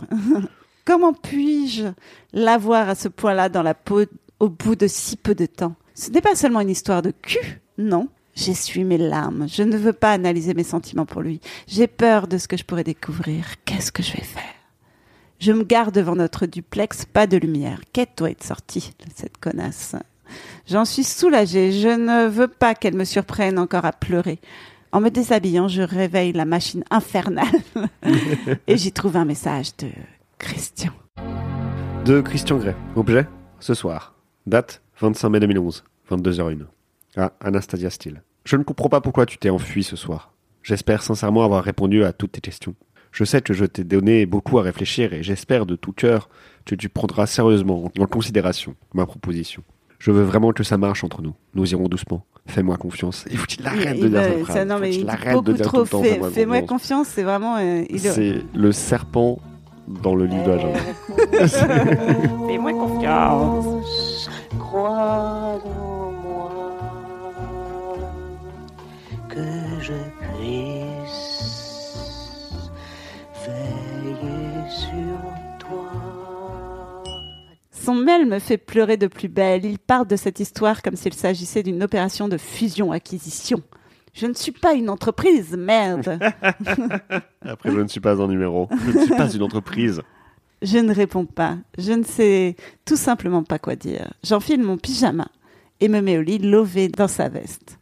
[0.85, 1.87] Comment puis-je
[2.33, 4.03] l'avoir à ce point-là dans la peau
[4.39, 5.75] au bout de si peu de temps?
[5.93, 8.07] Ce n'est pas seulement une histoire de cul, non?
[8.35, 9.47] J'essuie mes larmes.
[9.49, 11.41] Je ne veux pas analyser mes sentiments pour lui.
[11.67, 13.45] J'ai peur de ce que je pourrais découvrir.
[13.65, 14.43] Qu'est-ce que je vais faire?
[15.39, 17.81] Je me garde devant notre duplex, pas de lumière.
[17.93, 19.95] Kate doit être sortie, cette connasse.
[20.67, 21.71] J'en suis soulagée.
[21.71, 24.39] Je ne veux pas qu'elle me surprenne encore à pleurer.
[24.91, 27.45] En me déshabillant, je réveille la machine infernale
[28.67, 29.89] et j'y trouve un message de
[30.39, 30.91] Christian.
[32.05, 32.75] De Christian Grey.
[32.95, 33.27] Objet
[33.59, 34.15] Ce soir.
[34.47, 35.83] Date 25 mai 2011.
[36.09, 36.65] 22h01.
[37.15, 38.23] Ah, Anastasia Steele.
[38.45, 40.33] Je ne comprends pas pourquoi tu t'es enfui ce soir.
[40.63, 42.75] J'espère sincèrement avoir répondu à toutes tes questions.
[43.17, 46.29] Je sais que je t'ai donné beaucoup à réfléchir et j'espère de tout cœur
[46.65, 49.63] que tu prendras sérieusement en considération ma proposition.
[49.97, 51.33] Je veux vraiment que ça marche entre nous.
[51.55, 52.23] Nous irons doucement.
[52.45, 53.25] Fais-moi confiance.
[53.31, 54.67] Il faut qu'il arrête Il- de dire cette ça, phrase.
[54.67, 55.03] non, Faut mais il
[55.33, 56.29] beaucoup dire trop.
[56.29, 57.07] fais-moi confiance.
[57.07, 57.57] c'est vraiment.
[57.57, 59.39] euh, C'est le serpent
[59.87, 62.47] dans le livre de la jungle.
[62.47, 64.29] Fais-moi confiance.
[64.59, 65.59] Crois
[77.87, 79.63] Son mail me fait pleurer de plus belle.
[79.63, 83.61] Il parle de cette histoire comme s'il s'agissait d'une opération de fusion-acquisition.
[84.13, 86.19] Je ne suis pas une entreprise, merde.
[87.45, 88.67] Après, je ne suis pas un numéro.
[88.87, 90.01] Je ne suis pas une entreprise.
[90.61, 91.55] Je ne réponds pas.
[91.77, 94.11] Je ne sais tout simplement pas quoi dire.
[94.21, 95.29] J'enfile mon pyjama
[95.79, 97.79] et me mets au lit, lové dans sa veste.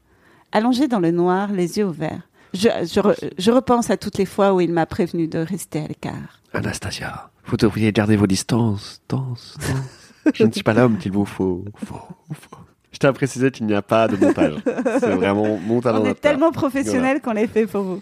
[0.52, 2.22] Allongé dans le noir, les yeux ouverts.
[2.54, 5.80] Je, je, re- je repense à toutes les fois où il m'a prévenu de rester
[5.80, 6.44] à l'écart.
[6.54, 9.02] Anastasia, vous devriez garder vos distances.
[9.10, 10.34] Danse, danse.
[10.34, 11.66] Je ne suis pas l'homme qu'il vous faut.
[11.76, 12.02] faut,
[12.34, 12.58] faut.
[12.92, 14.56] Je tiens à préciser qu'il n'y a pas de montage.
[15.00, 18.02] C'est vraiment mon talent On est tellement professionnels qu'on les fait pour vous.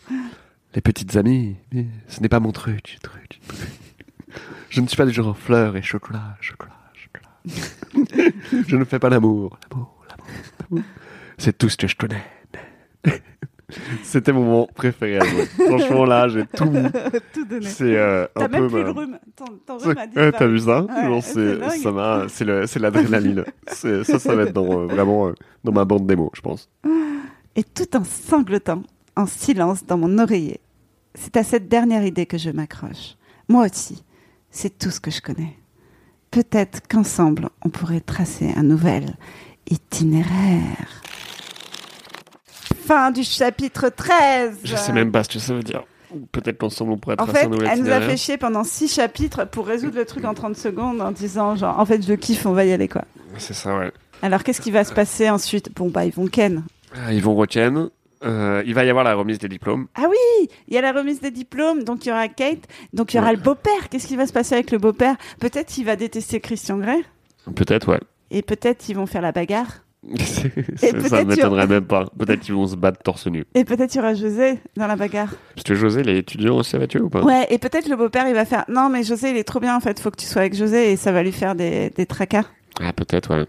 [0.76, 1.56] Les petites amies,
[2.08, 4.40] ce n'est pas mon truc, truc, truc.
[4.70, 8.32] Je ne suis pas du genre fleurs et chocolat, chocolat, chocolat.
[8.68, 10.28] je ne fais pas l'amour, l'amour, l'amour,
[10.62, 10.86] l'amour.
[11.38, 12.24] C'est tout ce que je connais.
[14.04, 15.24] C'était mon moment préféré à.
[15.68, 16.80] Franchement, là, j'ai tout mis.
[17.34, 17.66] Tout donné.
[17.68, 18.68] C'est euh, T'as un même peu.
[18.70, 19.20] plus ma- le rhume.
[19.36, 23.44] Ton, ton rhume a Ouais, t'as vu ça Ouais, c'est l'adrénaline.
[23.68, 26.70] ça, ça va être dans, euh, vraiment euh, dans ma bande démo, je pense.
[27.56, 28.84] Et tout en sanglotant,
[29.16, 30.60] en silence dans mon oreiller.
[31.16, 33.16] C'est à cette dernière idée que je m'accroche.
[33.48, 34.04] Moi aussi,
[34.50, 35.56] c'est tout ce que je connais.
[36.32, 39.16] Peut-être qu'ensemble, on pourrait tracer un nouvel
[39.70, 41.03] itinéraire.
[42.86, 44.60] Fin du chapitre 13.
[44.64, 45.84] Je sais même pas ce que ça veut dire.
[46.32, 49.66] Peut-être qu'ensemble on pourrait En fait, elle nous a fait chier pendant six chapitres pour
[49.66, 52.66] résoudre le truc en 30 secondes en disant genre, en fait, je kiffe, on va
[52.66, 53.04] y aller quoi.
[53.40, 53.92] C'est ça, ouais.
[54.22, 55.74] Alors, qu'est-ce qui va se passer ensuite?
[55.76, 56.64] Bon, bah, ils vont ken.
[56.96, 57.90] Ah, Ils vont Roken.
[58.24, 59.88] Euh, il va y avoir la remise des diplômes.
[59.96, 62.60] Ah oui, il y a la remise des diplômes, donc il y aura Kate,
[62.94, 63.36] donc il y aura Ouais.
[63.36, 63.90] le beau-père.
[63.90, 65.16] Qu'est-ce qui va se passer avec le beau-père?
[65.42, 67.02] Peut-être qu'il va détester Christian Grey,
[67.54, 68.00] Peut-être, ouais.
[68.32, 69.84] et peut-être ils vont faire la bagarre.
[71.08, 72.06] Ça y m'étonnerait même pas.
[72.18, 73.46] Peut-être qu'ils vont se battre torse nu.
[73.56, 75.34] Et peut-être il y aura José dans la bagarre.
[75.56, 77.22] Parce que José, il est étudiant aussi avec eux ou pas?
[77.24, 79.76] Ouais, et peut-être le beau-père il va faire Non, mais José il est trop bien
[79.76, 82.06] en fait, faut que tu sois avec José et ça va lui faire des, des
[82.06, 82.44] tracas.
[82.82, 83.46] Ah, peut-être, ouais.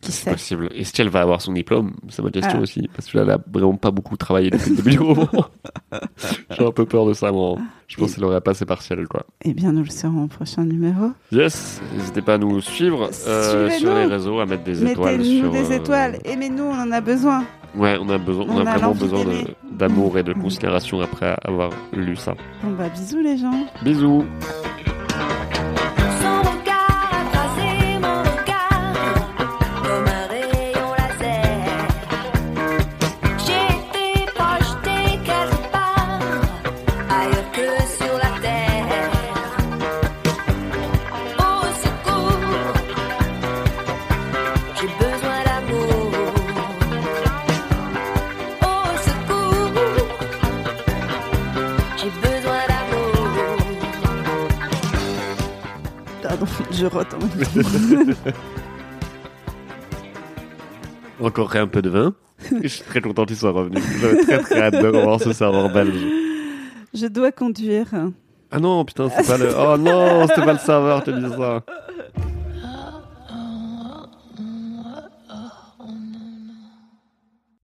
[0.00, 0.68] Qui C'est possible.
[0.74, 2.62] Et si elle va avoir son diplôme C'est ma question Ah.
[2.62, 2.88] aussi.
[2.94, 5.28] Parce que là, elle a vraiment pas beaucoup travaillé depuis le début du roman.
[6.56, 7.56] J'ai un peu peur de ça, moi.
[7.88, 9.24] Je pense qu'elle aurait passé partiel, quoi.
[9.44, 11.10] Eh bien, nous le saurons au prochain numéro.
[11.32, 15.50] Yes, n'hésitez pas à nous suivre euh, sur les réseaux, à mettre des étoiles Mettez-nous
[15.50, 17.44] des euh, étoiles, aimez-nous, on en a besoin.
[17.74, 19.24] Ouais, on a besoin, on, On a, a vraiment besoin
[19.72, 22.34] d'amour et de considération après avoir lu ça.
[22.62, 23.66] Bon bah bisous les gens.
[23.82, 24.24] Bisous.
[56.78, 58.30] Je rote en même temps.
[61.24, 62.14] Encore un peu de vin.
[62.62, 63.80] Je suis très content qu'il soit revenu.
[64.00, 66.00] J'avais très très hâte de revoir ce serveur belge.
[66.94, 67.88] Je dois conduire.
[68.52, 69.50] Ah non, putain, c'est pas le.
[69.58, 71.62] Oh non, c'était pas le serveur qui a dit ça.